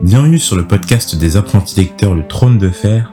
Bienvenue 0.00 0.38
sur 0.38 0.54
le 0.54 0.64
podcast 0.64 1.16
des 1.16 1.36
apprentis 1.36 1.80
lecteurs 1.80 2.14
Le 2.14 2.24
Trône 2.24 2.56
de 2.56 2.70
Fer, 2.70 3.12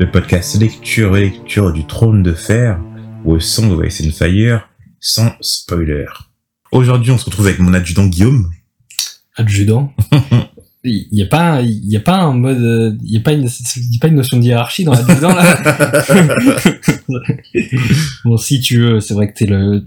le 0.00 0.10
podcast 0.10 0.60
lecture 0.60 1.16
et 1.16 1.20
lecture 1.20 1.72
du 1.72 1.86
Trône 1.86 2.24
de 2.24 2.32
Fer, 2.32 2.80
au 3.24 3.38
son 3.38 3.76
de 3.76 3.86
Ice 3.86 4.02
and 4.04 4.10
Fire, 4.10 4.68
sans 4.98 5.30
spoiler. 5.40 6.06
Aujourd'hui, 6.72 7.12
on 7.12 7.18
se 7.18 7.26
retrouve 7.26 7.46
avec 7.46 7.60
mon 7.60 7.72
adjudant 7.74 8.06
Guillaume. 8.06 8.50
Adjudant 9.36 9.92
Il 10.84 11.08
n'y 11.12 11.22
a 11.22 11.26
pas, 11.26 11.62
il 11.62 11.88
y 11.88 11.96
a 11.96 12.00
pas 12.00 12.18
un 12.18 12.32
mode, 12.32 12.98
il 13.04 13.12
y 13.12 13.16
a 13.16 13.20
pas 13.20 13.32
une, 13.32 13.44
y 13.44 13.96
a 13.96 14.00
pas 14.00 14.08
une 14.08 14.16
notion 14.16 14.38
de 14.38 14.44
hiérarchie 14.44 14.84
dans 14.84 14.92
l'adjudant 14.92 15.34
là. 15.34 15.56
bon, 18.24 18.36
si 18.36 18.60
tu 18.60 18.80
veux, 18.80 19.00
c'est 19.00 19.14
vrai 19.14 19.32
que 19.32 19.38
t'es 19.38 19.46
le, 19.46 19.84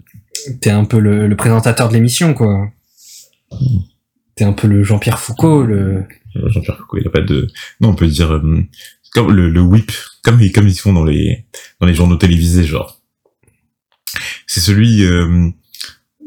t'es 0.62 0.70
un 0.70 0.86
peu 0.86 1.00
le, 1.00 1.28
le 1.28 1.36
présentateur 1.36 1.90
de 1.90 1.94
l'émission 1.94 2.34
quoi. 2.34 2.70
T'es 4.36 4.46
un 4.46 4.54
peu 4.54 4.68
le 4.68 4.84
Jean-Pierre 4.84 5.20
Foucault, 5.20 5.64
le. 5.64 6.06
Jean-Pierre 6.36 6.78
Foucault, 6.78 6.98
il 7.00 7.08
a 7.08 7.12
pas 7.12 7.22
de, 7.22 7.48
non, 7.82 7.90
on 7.90 7.96
peut 7.96 8.08
dire, 8.08 8.32
euh, 8.34 8.64
comme 9.12 9.32
le, 9.32 9.50
le 9.50 9.62
whip, 9.62 9.92
comme, 10.24 10.40
ils- 10.42 10.52
comme 10.52 10.68
ils 10.68 10.78
font 10.78 10.94
dans 10.94 11.04
les, 11.06 11.46
dans 11.80 11.88
les 11.88 11.94
journaux 11.96 12.16
télévisés, 12.18 12.64
genre. 12.66 13.00
C'est 14.48 14.60
celui, 14.60 15.04
euh, 15.04 15.50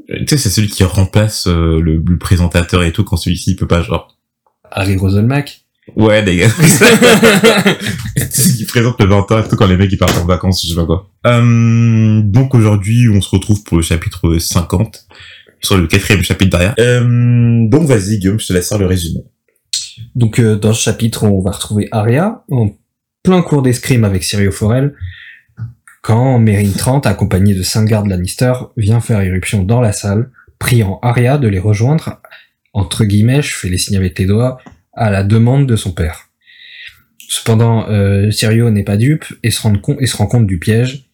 tu 0.08 0.26
sais, 0.28 0.36
c'est 0.38 0.50
celui 0.50 0.68
qui 0.68 0.84
remplace 0.84 1.46
euh, 1.46 1.80
le, 1.80 1.96
le 2.04 2.18
présentateur 2.18 2.82
et 2.82 2.92
tout 2.92 3.04
quand 3.04 3.16
celui-ci 3.16 3.50
il 3.52 3.56
peut 3.56 3.66
pas, 3.66 3.82
genre. 3.82 4.16
Harry 4.70 4.96
Roselmack. 4.96 5.60
Ouais, 5.96 6.22
des 6.22 6.36
gars. 6.36 6.48
qui 8.56 8.64
présente 8.66 9.00
le 9.00 9.06
20 9.08 9.32
ans 9.32 9.42
et 9.44 9.48
tout 9.48 9.56
quand 9.56 9.66
les 9.66 9.76
mecs 9.76 9.90
ils 9.92 9.98
partent 9.98 10.16
en 10.18 10.24
vacances, 10.26 10.62
je 10.64 10.68
sais 10.70 10.76
pas 10.76 10.86
quoi. 10.86 11.10
Euh, 11.26 12.20
donc 12.22 12.54
aujourd'hui, 12.54 13.08
on 13.12 13.20
se 13.20 13.28
retrouve 13.30 13.62
pour 13.64 13.76
le 13.76 13.82
chapitre 13.82 14.38
50, 14.38 15.06
sur 15.60 15.76
le 15.76 15.86
quatrième 15.88 16.22
chapitre 16.22 16.50
derrière. 16.56 16.74
Euh, 16.78 17.68
donc 17.68 17.86
vas-y 17.88 18.18
Guillaume, 18.18 18.38
je 18.40 18.46
te 18.46 18.52
laisse 18.52 18.68
faire 18.68 18.78
le 18.78 18.86
résumé. 18.86 19.20
Donc 20.14 20.38
euh, 20.38 20.56
dans 20.56 20.72
ce 20.72 20.82
chapitre, 20.82 21.24
on 21.24 21.40
va 21.40 21.52
retrouver 21.52 21.88
Arya 21.90 22.44
en 22.50 22.70
plein 23.22 23.42
cours 23.42 23.62
d'escrime 23.62 24.04
avec 24.04 24.24
Syrio 24.24 24.50
Forel 24.50 24.94
quand 26.02 26.40
Meryn 26.40 26.72
Trent, 26.72 27.00
accompagnée 27.00 27.54
de 27.54 27.62
cinq 27.62 27.88
gardes 27.88 28.08
Lannister, 28.08 28.52
vient 28.76 29.00
faire 29.00 29.22
irruption 29.22 29.62
dans 29.62 29.80
la 29.80 29.92
salle, 29.92 30.30
priant 30.58 30.98
Arya 31.00 31.38
de 31.38 31.46
les 31.46 31.60
rejoindre, 31.60 32.20
entre 32.74 33.04
guillemets, 33.04 33.40
je 33.40 33.54
fais 33.54 33.68
les 33.68 33.78
signes 33.78 33.96
avec 33.96 34.18
les 34.18 34.26
doigts, 34.26 34.58
à 34.92 35.10
la 35.10 35.22
demande 35.22 35.66
de 35.66 35.76
son 35.76 35.92
père. 35.92 36.28
Cependant, 37.28 37.88
euh, 37.88 38.30
Syrio 38.30 38.70
n'est 38.70 38.82
pas 38.82 38.96
dupe 38.96 39.24
et 39.42 39.50
se, 39.50 39.62
rend 39.62 39.76
compte, 39.76 39.98
et 40.00 40.06
se 40.06 40.16
rend 40.16 40.26
compte 40.26 40.46
du 40.46 40.58
piège. 40.58 41.04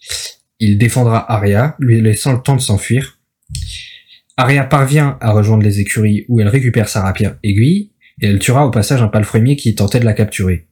Il 0.59 0.79
défendra 0.79 1.31
Arya, 1.33 1.77
lui 1.79 2.01
laissant 2.01 2.33
le 2.33 2.41
temps 2.41 2.57
de 2.57 2.61
s'enfuir. 2.61 3.19
Arya 4.37 4.65
parvient 4.65 5.19
à 5.21 5.33
rejoindre 5.33 5.65
les 5.65 5.81
écuries 5.81 6.25
où 6.29 6.41
elle 6.41 6.49
récupère 6.49 6.89
sa 6.89 7.03
rapière 7.03 7.37
aiguille, 7.43 7.91
et 8.21 8.27
elle 8.27 8.39
tuera 8.39 8.67
au 8.67 8.71
passage 8.71 9.03
un 9.03 9.09
palefrenier 9.09 9.57
qui 9.57 9.75
tentait 9.75 10.01
de 10.01 10.05
la 10.05 10.13
capturer. 10.13 10.69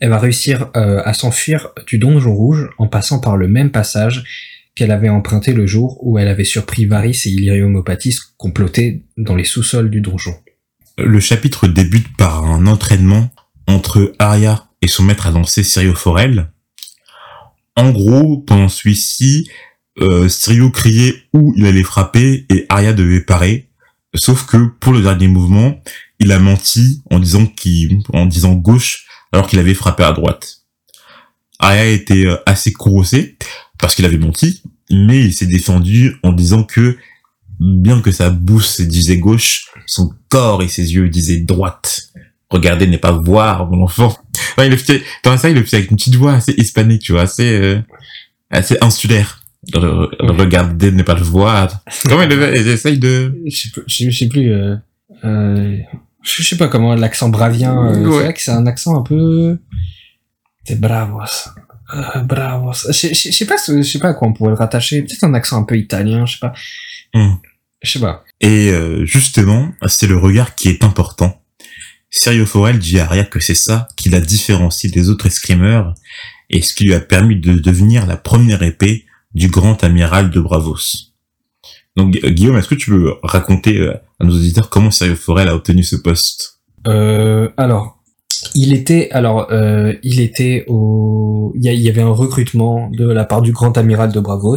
Elle 0.00 0.10
va 0.10 0.18
réussir 0.18 0.70
euh, 0.76 1.02
à 1.04 1.12
s'enfuir 1.14 1.68
du 1.86 1.98
donjon 1.98 2.34
rouge 2.34 2.68
en 2.78 2.86
passant 2.86 3.20
par 3.20 3.36
le 3.36 3.48
même 3.48 3.70
passage 3.70 4.24
qu'elle 4.74 4.90
avait 4.92 5.08
emprunté 5.08 5.52
le 5.52 5.66
jour 5.66 5.98
où 6.02 6.18
elle 6.18 6.28
avait 6.28 6.44
surpris 6.44 6.86
Varys 6.86 7.22
et 7.26 7.30
Illyrium 7.30 7.74
Opatis 7.74 8.16
complotés 8.36 9.04
dans 9.16 9.34
les 9.34 9.44
sous-sols 9.44 9.90
du 9.90 10.00
donjon. 10.00 10.34
Le 10.98 11.20
chapitre 11.20 11.66
débute 11.66 12.16
par 12.16 12.44
un 12.44 12.66
entraînement 12.66 13.30
entre 13.66 14.12
Arya 14.18 14.68
et 14.82 14.88
son 14.88 15.02
maître 15.02 15.26
à 15.26 15.30
lancer 15.30 15.62
Syrio 15.62 15.94
Forel. 15.94 16.50
En 17.76 17.90
gros, 17.90 18.38
pendant 18.38 18.68
celui-ci, 18.68 19.48
euh, 20.00 20.28
Syrio 20.28 20.70
criait 20.70 21.14
où 21.32 21.54
il 21.56 21.66
allait 21.66 21.82
frapper 21.82 22.46
et 22.50 22.66
Arya 22.68 22.92
devait 22.92 23.20
parer. 23.20 23.68
Sauf 24.14 24.46
que 24.46 24.56
pour 24.80 24.92
le 24.92 25.02
dernier 25.02 25.28
mouvement, 25.28 25.80
il 26.18 26.32
a 26.32 26.38
menti 26.38 27.02
en 27.10 27.18
disant 27.18 27.46
qu'il, 27.46 28.00
en 28.12 28.26
disant 28.26 28.54
gauche 28.54 29.06
alors 29.32 29.46
qu'il 29.46 29.58
avait 29.58 29.74
frappé 29.74 30.02
à 30.02 30.12
droite. 30.12 30.62
Arya 31.58 31.86
était 31.86 32.26
euh, 32.26 32.36
assez 32.46 32.72
courroucé 32.72 33.36
parce 33.78 33.94
qu'il 33.94 34.04
avait 34.04 34.18
menti, 34.18 34.62
mais 34.90 35.20
il 35.20 35.32
s'est 35.32 35.46
défendu 35.46 36.16
en 36.22 36.32
disant 36.32 36.64
que 36.64 36.96
bien 37.60 38.00
que 38.00 38.12
sa 38.12 38.30
bouche 38.30 38.80
disait 38.80 39.18
gauche, 39.18 39.66
son 39.86 40.12
corps 40.28 40.62
et 40.62 40.68
ses 40.68 40.94
yeux 40.94 41.08
disaient 41.08 41.40
droite. 41.40 42.08
Regarder 42.50 42.86
n'est 42.86 42.98
pas 42.98 43.12
voir, 43.12 43.68
mon 43.70 43.82
enfant. 43.82 44.16
Il 44.58 44.70
le 44.70 44.76
fait, 44.76 45.02
dans 45.22 45.36
ça, 45.36 45.50
il 45.50 45.56
le 45.56 45.64
fait 45.64 45.76
avec 45.76 45.90
une 45.90 45.96
petite 45.96 46.14
voix 46.14 46.34
assez 46.34 46.52
hispanique, 46.52 47.02
tu 47.02 47.12
vois, 47.12 47.22
assez, 47.22 47.52
euh, 47.52 47.80
assez 48.50 48.76
insulaire. 48.80 49.42
Le 49.74 50.30
regarder 50.32 50.90
n'est 50.90 51.04
pas 51.04 51.14
le 51.14 51.22
voir. 51.22 51.82
Comment 52.04 52.22
il 52.22 52.28
le 52.36 52.56
Il 52.56 52.68
essaye 52.68 52.98
de... 52.98 53.36
Je 53.46 53.56
sais 53.56 53.68
plus, 53.70 53.82
je 53.86 54.10
sais 54.10 54.28
plus, 54.28 54.52
euh, 54.52 54.76
euh, 55.24 55.76
je 56.36 56.42
sais 56.42 56.56
pas 56.56 56.68
comment 56.68 56.94
l'accent 56.94 57.28
bravien, 57.28 57.76
euh, 57.76 58.04
Ouais. 58.06 58.12
c'est 58.18 58.22
vrai 58.24 58.34
que 58.34 58.40
c'est 58.40 58.50
un 58.50 58.66
accent 58.66 58.98
un 58.98 59.02
peu, 59.02 59.58
c'est 60.64 60.80
bravos, 60.80 61.20
euh, 61.94 62.20
bravos. 62.22 62.72
Je 62.88 62.92
sais- 62.92 63.08
je 63.14 63.14
sais 63.14 63.30
je 63.32 63.36
sais 63.36 63.46
pas, 63.46 63.56
ce- 63.58 63.78
je 63.82 63.82
sais 63.88 63.98
pas 63.98 64.08
à 64.10 64.14
quoi 64.14 64.28
on 64.28 64.32
pourrait 64.32 64.50
le 64.50 64.56
rattacher, 64.56 65.02
peut-être 65.02 65.24
un 65.24 65.34
accent 65.34 65.58
un 65.58 65.64
peu 65.64 65.76
italien, 65.78 66.26
je 66.26 66.34
sais 66.34 66.38
pas. 66.40 66.52
Hmm. 67.14 67.34
Je 67.82 67.90
sais 67.92 68.00
pas. 68.00 68.24
Et 68.40 68.70
euh, 68.70 69.04
justement, 69.04 69.70
c'est 69.86 70.06
le 70.08 70.16
regard 70.16 70.54
qui 70.54 70.68
est 70.68 70.82
important. 70.84 71.40
Sergio 72.10 72.46
Forel 72.46 72.78
dit 72.78 72.98
à 72.98 73.04
Arya 73.04 73.24
que 73.24 73.38
c'est 73.40 73.54
ça 73.54 73.86
qui 73.96 74.08
la 74.08 74.20
différencie 74.20 74.90
des 74.92 75.10
autres 75.10 75.26
escrimeurs 75.26 75.94
et 76.50 76.62
ce 76.62 76.72
qui 76.74 76.84
lui 76.84 76.94
a 76.94 77.00
permis 77.00 77.36
de 77.36 77.54
devenir 77.54 78.06
la 78.06 78.16
première 78.16 78.62
épée 78.62 79.04
du 79.34 79.48
grand 79.48 79.84
amiral 79.84 80.30
de 80.30 80.40
Bravos. 80.40 81.07
Donc 81.98 82.12
Gu- 82.12 82.30
Guillaume, 82.32 82.56
est-ce 82.56 82.68
que 82.68 82.76
tu 82.76 82.90
peux 82.90 83.14
raconter 83.22 83.78
euh, 83.78 83.92
à 84.20 84.24
nos 84.24 84.32
auditeurs 84.32 84.70
comment 84.70 84.90
Sergio 84.92 85.16
Forel 85.16 85.48
a 85.48 85.54
obtenu 85.54 85.82
ce 85.82 85.96
poste? 85.96 86.60
Euh, 86.86 87.48
alors, 87.56 87.98
il 88.54 88.72
était, 88.72 89.10
alors, 89.10 89.48
euh, 89.50 89.92
il 90.04 90.20
était 90.20 90.64
au, 90.68 91.52
il 91.56 91.64
y, 91.68 91.74
il 91.76 91.88
avait 91.88 92.00
un 92.02 92.12
recrutement 92.12 92.88
de 92.90 93.04
la 93.10 93.24
part 93.24 93.42
du 93.42 93.50
grand 93.50 93.76
amiral 93.76 94.12
de 94.12 94.20
Bravos, 94.20 94.56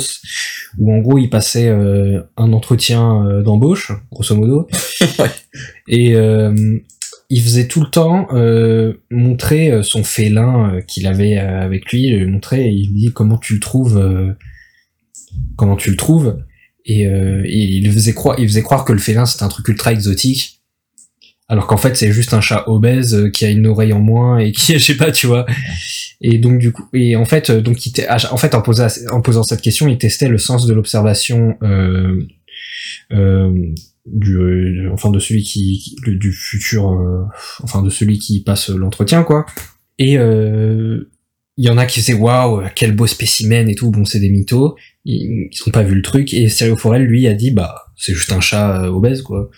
où 0.78 0.94
en 0.94 1.00
gros 1.00 1.18
il 1.18 1.30
passait 1.30 1.68
euh, 1.68 2.22
un 2.38 2.54
entretien 2.54 3.42
d'embauche, 3.44 3.92
grosso 4.12 4.36
modo, 4.36 4.68
et 5.88 6.14
il 7.34 7.42
faisait 7.42 7.68
tout 7.68 7.82
le 7.82 7.90
temps 7.90 8.28
montrer 9.10 9.82
son 9.82 10.04
félin 10.04 10.80
qu'il 10.88 11.08
avait 11.08 11.38
avec 11.38 11.92
lui, 11.92 12.10
le 12.12 12.28
montrer, 12.28 12.68
et 12.68 12.72
il 12.72 12.92
lui 12.92 13.00
dit 13.00 13.12
comment 13.12 13.38
tu 13.40 13.56
le 13.56 13.60
trouves, 13.60 14.36
comment 15.56 15.76
tu 15.76 15.90
le 15.90 15.98
trouves, 15.98 16.38
et, 16.86 17.06
euh, 17.08 17.44
et 17.46 17.58
il 17.58 17.92
faisait 17.92 18.14
croire, 18.14 18.40
il 18.40 18.48
faisait 18.48 18.62
croire 18.64 18.86
que 18.86 18.94
le 18.94 19.00
félin 19.00 19.26
c'était 19.26 19.44
un 19.44 19.50
truc 19.50 19.68
ultra 19.68 19.92
exotique. 19.94 20.58
Alors 21.48 21.68
qu'en 21.68 21.76
fait, 21.76 21.98
c'est 21.98 22.14
juste 22.14 22.34
un 22.34 22.40
chat 22.40 22.64
obèse 22.70 23.14
euh, 23.14 23.30
qui 23.30 23.44
a 23.44 23.50
une 23.50 23.68
oreille 23.68 23.92
en 23.92 24.00
moins 24.00 24.38
et 24.38 24.54
qui, 24.54 24.74
je 24.80 24.84
sais 24.84 24.96
pas, 24.96 25.12
tu 25.12 25.28
vois. 25.28 25.46
Et 26.22 26.38
donc 26.38 26.60
du 26.60 26.72
coup, 26.72 26.88
et 26.94 27.18
en 27.18 27.26
fait, 27.26 27.50
euh, 27.50 27.60
donc 27.62 27.86
il 27.86 27.92
te- 27.92 28.02
en 28.32 28.38
fait, 28.38 28.56
en 28.56 28.62
posant, 28.62 29.44
cette 29.44 29.62
question, 29.62 29.90
il 29.90 29.98
testait 29.98 30.30
le 30.30 30.38
sens 30.38 30.66
de 30.66 30.74
l'observation, 30.74 31.58
euh, 31.62 32.26
euh, 33.12 33.52
du, 34.06 34.38
euh, 34.38 34.90
enfin 34.94 35.12
de 35.12 35.20
celui 35.20 35.44
qui, 35.44 35.98
du 36.08 36.32
futur, 36.32 36.98
enfin 37.64 37.84
de 37.84 37.90
celui 37.90 38.18
qui 38.18 38.42
passe 38.44 38.70
l'entretien, 38.70 39.24
quoi. 39.24 39.46
Et 40.00 40.18
il 41.58 41.66
y 41.66 41.70
en 41.70 41.78
a 41.78 41.86
qui 41.86 42.00
disaient 42.00 42.14
waouh, 42.14 42.64
quel 42.76 42.94
beau 42.94 43.08
spécimen 43.08 43.68
et 43.70 43.76
tout. 43.76 43.92
Bon, 43.92 44.06
c'est 44.06 44.20
des 44.20 44.30
mythos. 44.30 44.76
Ils, 45.06 45.50
ils 45.52 45.60
ont 45.68 45.72
pas 45.72 45.84
vu 45.84 45.96
le 45.96 46.02
truc. 46.02 46.34
Et 46.34 46.48
Sergio 46.50 46.78
Forel, 46.78 47.04
lui, 47.04 47.28
a 47.28 47.34
dit 47.34 47.52
bah 47.52 47.76
c'est 47.98 48.14
juste 48.14 48.32
un 48.32 48.40
chat 48.42 48.84
euh, 48.84 48.88
obèse, 48.88 49.22
quoi. 49.22 49.50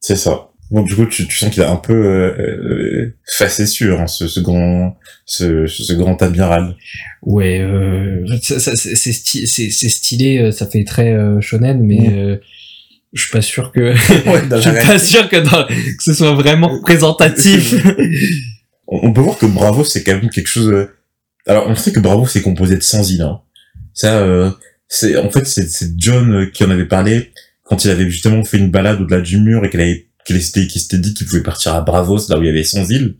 C'est 0.00 0.16
ça. 0.16 0.46
Donc 0.70 0.86
du 0.86 0.94
coup, 0.94 1.04
tu, 1.06 1.26
tu 1.26 1.36
sens 1.36 1.50
qu'il 1.50 1.62
a 1.64 1.70
un 1.70 1.76
peu 1.76 1.92
euh, 1.92 2.32
euh, 2.38 3.16
facétieux, 3.26 3.98
hein, 3.98 4.06
ce, 4.06 4.28
ce 4.28 4.38
grand, 4.40 4.96
ce, 5.26 5.66
ce 5.66 5.92
grand 5.94 6.20
amiral. 6.22 6.76
Ouais, 7.22 7.58
euh, 7.60 8.24
ça- 8.40 8.60
ça- 8.60 8.76
c'est 8.76 8.94
c'est 8.94 9.10
sti- 9.10 9.46
c'est- 9.46 9.70
c'est 9.70 9.88
stylé, 9.88 10.38
euh, 10.38 10.50
ça 10.52 10.66
fait 10.66 10.84
très 10.84 11.12
euh, 11.12 11.40
shonen, 11.40 11.80
mais 11.82 11.98
Mm. 12.08 12.12
euh, 12.18 12.36
je 13.12 13.22
suis 13.22 13.32
pas 13.32 13.42
sûr 13.42 13.72
que 13.72 13.80
Ouais, 14.30 14.42
je 14.50 14.60
suis 14.60 14.86
pas 14.86 14.98
sûr 15.00 15.28
que, 15.28 15.36
dans- 15.38 15.66
que 15.66 16.02
ce 16.04 16.14
soit 16.14 16.34
vraiment 16.34 16.68
représentatif. 16.68 17.74
on 18.90 19.12
peut 19.12 19.20
voir 19.20 19.38
que 19.38 19.46
Bravo 19.46 19.84
c'est 19.84 20.02
quand 20.02 20.12
même 20.12 20.30
quelque 20.30 20.48
chose 20.48 20.68
euh, 20.68 20.90
alors 21.46 21.66
on 21.68 21.74
sait 21.74 21.92
que 21.92 22.00
Bravo 22.00 22.26
c'est 22.26 22.42
composé 22.42 22.76
de 22.76 22.82
100 22.82 23.10
îles 23.10 23.22
hein. 23.22 23.40
ça 23.94 24.18
euh, 24.18 24.50
c'est 24.88 25.16
en 25.16 25.30
fait 25.30 25.46
c'est 25.46 25.92
John 25.96 26.32
euh, 26.34 26.46
qui 26.46 26.64
en 26.64 26.70
avait 26.70 26.86
parlé 26.86 27.32
quand 27.64 27.84
il 27.84 27.90
avait 27.90 28.10
justement 28.10 28.42
fait 28.44 28.58
une 28.58 28.70
balade 28.70 29.00
au-delà 29.00 29.20
du 29.20 29.38
mur 29.38 29.64
et 29.64 29.70
qu'il 29.70 29.80
avait 29.80 30.08
qu'il 30.26 30.42
s'était 30.42 30.68
s'était 30.68 30.98
dit 30.98 31.14
qu'il 31.14 31.26
pouvait 31.26 31.42
partir 31.42 31.74
à 31.74 31.80
Bravos 31.80 32.28
là 32.28 32.38
où 32.38 32.42
il 32.42 32.46
y 32.46 32.50
avait 32.50 32.64
100 32.64 32.90
îles 32.90 33.16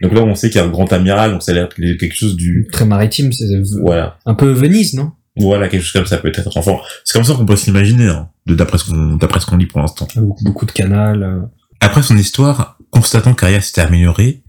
donc 0.00 0.14
là 0.14 0.22
on 0.22 0.34
sait 0.34 0.48
qu'il 0.50 0.60
y 0.60 0.64
a 0.64 0.66
un 0.66 0.70
grand 0.70 0.90
amiral 0.92 1.32
donc 1.32 1.42
ça 1.42 1.52
a 1.52 1.54
l'air 1.54 1.68
qu'il 1.68 1.96
quelque 1.98 2.14
chose 2.14 2.36
du 2.36 2.68
très 2.72 2.86
maritime, 2.86 3.32
c'est 3.32 3.46
voilà 3.82 4.18
un 4.24 4.34
peu 4.34 4.50
Venise, 4.52 4.94
non? 4.94 5.12
Voilà 5.36 5.68
quelque 5.68 5.82
chose 5.82 5.92
comme 5.92 6.06
ça 6.06 6.18
peut-être 6.18 6.56
enfin 6.56 6.76
c'est 7.04 7.12
comme 7.12 7.24
ça 7.24 7.34
qu'on 7.34 7.46
peut 7.46 7.56
s'imaginer 7.56 8.06
hein, 8.06 8.28
de 8.46 8.54
d'après 8.54 8.78
ce 8.78 8.84
qu'on 8.84 9.16
d'après 9.16 9.40
ce 9.40 9.46
qu'on 9.46 9.56
lit 9.56 9.66
pour 9.66 9.80
l'instant 9.80 10.08
beaucoup, 10.16 10.44
beaucoup 10.44 10.66
de 10.66 10.72
canal. 10.72 11.22
euh. 11.22 11.40
Après 11.80 12.02
son 12.02 12.16
histoire, 12.16 12.77
constatant 12.90 13.34
qu'Arya 13.34 13.60
s'était 13.60 13.80
améliorée, 13.80 14.42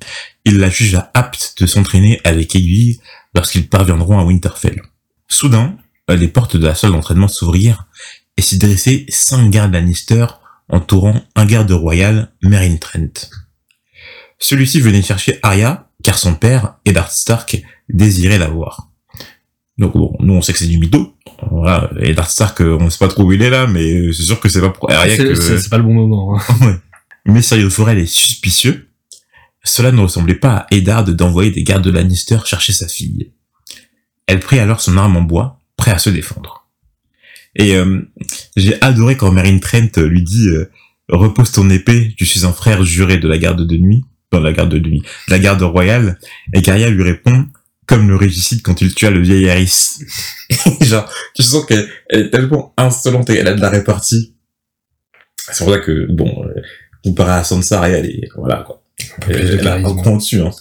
il 0.46 0.58
la 0.58 0.70
jugea 0.70 1.12
apte 1.14 1.56
de 1.60 1.66
s'entraîner 1.68 2.20
avec 2.24 2.56
aiguille 2.56 3.00
lorsqu'ils 3.36 3.68
parviendront 3.70 4.20
à 4.20 4.24
Winterfell. 4.24 4.82
Soudain, 5.28 5.78
les 6.10 6.28
portes 6.28 6.58
de 6.58 6.66
la 6.66 6.76
salle 6.76 6.92
d'entraînement 6.92 7.28
s'ouvrirent 7.28 7.86
et 8.38 8.42
s'y 8.42 8.58
dressaient 8.58 9.06
cinq 9.10 9.50
gardes 9.50 9.74
Lannister 9.74 10.26
entourant 10.70 11.22
un 11.36 11.46
garde 11.46 11.72
royal, 11.72 12.32
Meryn 12.42 12.78
Trent. 12.78 13.30
Celui-ci 14.40 14.80
venait 14.80 15.02
chercher 15.02 15.40
Arya, 15.44 15.90
car 16.04 16.18
son 16.18 16.36
père, 16.36 16.76
Eddard 16.86 17.12
Stark, 17.12 17.62
désirait 17.90 18.38
la 18.40 18.48
voir. 18.48 18.90
Donc 19.78 19.94
bon, 19.94 20.16
nous 20.20 20.34
on 20.34 20.42
sait 20.42 20.54
que 20.54 20.60
c'est 20.60 20.68
du 20.68 20.78
mytho. 20.78 21.16
Voilà, 21.52 21.90
Eddard 22.02 22.30
Stark, 22.30 22.62
euh, 22.62 22.78
on 22.80 22.90
sait 22.90 22.98
pas 22.98 23.08
trop 23.08 23.24
où 23.24 23.32
il 23.32 23.42
est 23.42 23.50
là, 23.50 23.66
mais 23.68 23.84
euh, 23.94 24.12
c'est 24.12 24.24
sûr 24.24 24.40
que 24.40 24.50
c'est 24.50 24.62
pas 24.62 24.70
pour 24.72 24.90
Arya 24.92 25.16
que... 25.18 25.36
c'est- 25.36 25.58
c'est 25.60 25.70
pas 25.70 25.78
le 25.78 25.84
bon 25.84 25.94
moment. 25.94 26.38
hein. 26.38 26.42
Ouais. 26.66 26.76
Mais 27.26 27.42
Syrio 27.42 27.70
Forel 27.70 28.00
est 28.00 28.06
suspicieux. 28.06 28.90
Cela 29.64 29.92
ne 29.92 30.02
ressemblait 30.02 30.36
pas 30.36 30.56
à 30.56 30.68
Eddard 30.72 31.06
d'envoyer 31.06 31.52
des 31.52 31.64
gardes 31.64 31.84
de 31.84 31.92
Lannister 31.92 32.40
chercher 32.46 32.74
sa 32.74 32.88
fille. 32.88 33.32
Elle 34.26 34.40
prit 34.40 34.60
alors 34.60 34.82
son 34.82 34.98
arme 34.98 35.18
en 35.18 35.22
bois, 35.22 35.60
prêt 35.76 35.92
à 35.92 36.00
se 36.00 36.10
défendre. 36.10 36.68
Et 37.56 37.76
euh, 37.76 38.02
j'ai 38.56 38.82
adoré 38.82 39.18
quand 39.18 39.32
Meryn 39.32 39.60
Trent 39.60 39.98
lui 39.98 40.24
dit 40.24 40.48
euh, 40.50 40.72
repose 41.10 41.52
ton 41.52 41.70
épée, 41.70 42.14
je 42.18 42.26
suis 42.26 42.46
un 42.46 42.54
frère 42.54 42.84
juré 42.84 43.18
de 43.18 43.28
la 43.28 43.38
garde 43.38 43.66
de 43.66 43.78
nuit, 43.78 44.06
dans 44.32 44.40
la 44.40 44.54
garde 44.54 44.74
de 44.74 44.80
nuit, 44.80 45.02
de 45.28 45.32
la 45.32 45.40
garde 45.40 45.62
royale, 45.62 46.20
et 46.54 46.62
Karya 46.62 46.90
lui 46.90 47.04
répond 47.04 47.48
comme 47.86 48.08
le 48.08 48.16
régicide 48.16 48.62
quand 48.62 48.82
il 48.82 48.94
tua 48.94 49.10
le 49.10 49.22
vieil 49.22 49.50
Harris. 49.50 50.04
Genre, 50.82 51.12
tu 51.34 51.42
sens 51.42 51.66
qu'elle 51.66 51.90
elle 52.08 52.28
est 52.28 52.30
tellement 52.30 52.74
insolente 52.78 53.32
et 53.32 53.38
elle 53.38 53.48
a 53.48 53.56
de 53.56 53.62
la 53.62 53.70
répartie. 53.70 54.36
C'est 55.52 55.64
pour 55.64 55.74
ça 55.74 55.80
que, 55.80 56.06
bon, 56.12 56.46
euh, 56.46 56.62
comparé 57.04 57.32
à 57.32 57.44
Sansa, 57.44 57.80
Arya, 57.80 57.98
elle 58.00 58.06
est, 58.08 58.30
voilà, 58.36 58.58
quoi. 58.66 58.82
Un 59.18 59.26
peu 59.26 59.32
Elle 59.34 59.68
a 59.68 59.74
un 59.76 59.82
charisme. 59.82 60.02
cran 60.02 60.18
dessus, 60.18 60.42
hein. 60.42 60.52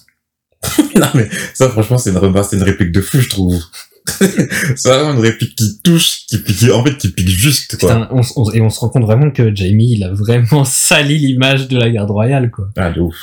non, 0.96 1.06
mais 1.14 1.28
ça, 1.54 1.68
franchement, 1.68 1.98
c'est 1.98 2.10
une, 2.10 2.42
c'est 2.42 2.56
une 2.56 2.62
réplique 2.62 2.92
de 2.92 3.00
fou, 3.00 3.20
je 3.20 3.28
trouve. 3.28 3.62
c'est 4.18 4.86
vraiment 4.88 5.12
une 5.14 5.20
réplique 5.20 5.54
qui 5.54 5.80
touche, 5.82 6.26
qui, 6.26 6.42
qui, 6.42 6.70
en 6.70 6.82
fait, 6.84 6.96
qui 6.96 7.10
pique 7.10 7.28
juste, 7.28 7.76
quoi. 7.78 7.90
Putain, 7.94 8.08
on 8.10 8.22
on- 8.36 8.50
et 8.52 8.60
on 8.60 8.70
se 8.70 8.80
rend 8.80 8.88
compte 8.88 9.04
vraiment 9.04 9.30
que 9.30 9.54
Jamie, 9.54 9.92
il 9.92 10.02
a 10.04 10.12
vraiment 10.12 10.64
sali 10.66 11.18
l'image 11.18 11.68
de 11.68 11.78
la 11.78 11.90
garde 11.90 12.10
royale, 12.10 12.50
quoi. 12.50 12.68
Ah, 12.76 12.90
de 12.90 13.00
ouf. 13.00 13.16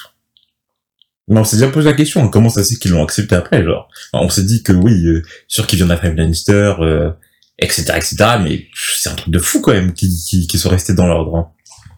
Mais 1.27 1.39
on 1.39 1.43
s'est 1.43 1.57
déjà 1.57 1.69
posé 1.69 1.89
la 1.89 1.95
question, 1.95 2.23
hein, 2.23 2.29
comment 2.31 2.49
ça 2.49 2.63
c'est 2.63 2.75
qu'ils 2.75 2.91
l'ont 2.91 3.03
accepté 3.03 3.35
après, 3.35 3.63
genre? 3.63 3.89
Enfin, 4.13 4.23
on 4.25 4.29
s'est 4.29 4.43
dit 4.43 4.61
que 4.61 4.73
oui, 4.73 4.93
euh, 5.07 5.23
sûr 5.47 5.65
qu'ils 5.65 5.77
viennent 5.77 5.89
après 5.91 6.13
Lannister, 6.13 6.75
euh, 6.79 7.09
etc., 7.57 7.81
etc., 7.95 8.15
mais 8.43 8.67
c'est 8.95 9.09
un 9.09 9.15
truc 9.15 9.33
de 9.33 9.39
fou, 9.39 9.59
quand 9.59 9.73
même, 9.73 9.91
qui, 9.93 10.07
qui, 10.29 10.45
qui 10.45 10.59
sont 10.59 10.69
restés 10.69 10.93
dans 10.93 11.07
l'ordre, 11.07 11.35
hein. 11.35 11.47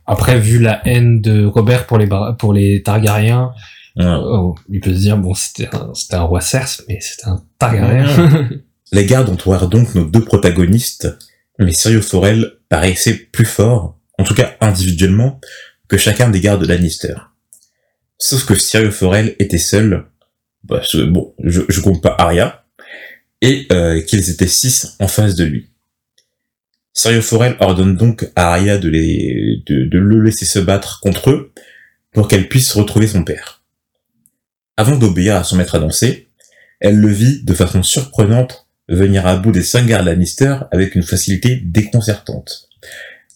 Après, 0.07 0.39
vu 0.39 0.59
la 0.59 0.81
haine 0.87 1.21
de 1.21 1.45
Robert 1.45 1.85
pour 1.85 1.97
les, 1.97 2.07
pour 2.39 2.53
les 2.53 2.81
Targaryens, 2.81 3.51
oh, 3.99 4.55
il 4.69 4.79
peut 4.79 4.93
se 4.93 4.99
dire, 4.99 5.17
bon, 5.17 5.33
c'était 5.33 5.67
un, 5.75 5.91
un 6.11 6.21
roi 6.21 6.39
Cerse, 6.41 6.83
mais 6.87 6.99
c'était 7.01 7.27
un 7.27 7.43
Targaryen. 7.59 8.49
Les 8.93 9.05
gardes 9.05 9.27
entourèrent 9.29 9.67
donc 9.67 9.93
nos 9.95 10.05
deux 10.05 10.23
protagonistes, 10.23 11.09
mais 11.59 11.73
Syrio 11.73 12.01
Forel 12.01 12.53
paraissait 12.69 13.15
plus 13.15 13.43
fort, 13.45 13.99
en 14.17 14.23
tout 14.23 14.33
cas 14.33 14.55
individuellement, 14.61 15.41
que 15.89 15.97
chacun 15.97 16.29
des 16.29 16.39
gardes 16.39 16.61
de 16.61 16.67
Lannister. 16.67 17.15
Sauf 18.17 18.45
que 18.45 18.55
Syrio 18.55 18.91
Forel 18.91 19.35
était 19.39 19.57
seul, 19.57 20.05
bah, 20.63 20.79
ce- 20.83 21.03
bon, 21.03 21.33
je, 21.43 21.63
je 21.67 21.81
compte 21.81 22.01
pas 22.01 22.15
Arya, 22.17 22.63
et 23.41 23.67
euh, 23.73 24.01
qu'ils 24.01 24.29
étaient 24.29 24.47
six 24.47 24.95
en 25.01 25.07
face 25.09 25.35
de 25.35 25.43
lui. 25.43 25.69
Syrio 26.97 27.21
Forel 27.21 27.55
ordonne 27.59 27.95
donc 27.95 28.27
à 28.35 28.53
Arya 28.53 28.79
de, 28.79 28.89
les, 28.89 29.61
de, 29.67 29.85
de 29.85 29.99
le 29.99 30.19
laisser 30.19 30.45
se 30.45 30.57
battre 30.57 30.99
contre 30.99 31.29
eux 31.29 31.53
pour 32.11 32.27
qu'elle 32.27 32.49
puisse 32.49 32.73
retrouver 32.73 33.05
son 33.05 33.23
père. 33.23 33.61
Avant 34.77 34.97
d'obéir 34.97 35.35
à 35.35 35.43
son 35.43 35.57
maître 35.57 35.75
à 35.75 35.79
danser, 35.79 36.27
elle 36.79 36.97
le 36.97 37.09
vit 37.09 37.43
de 37.43 37.53
façon 37.53 37.83
surprenante 37.83 38.65
venir 38.89 39.27
à 39.27 39.37
bout 39.37 39.51
des 39.51 39.61
cinq 39.61 39.85
gardes 39.85 40.07
Lannister 40.07 40.55
avec 40.71 40.95
une 40.95 41.03
facilité 41.03 41.61
déconcertante. 41.63 42.67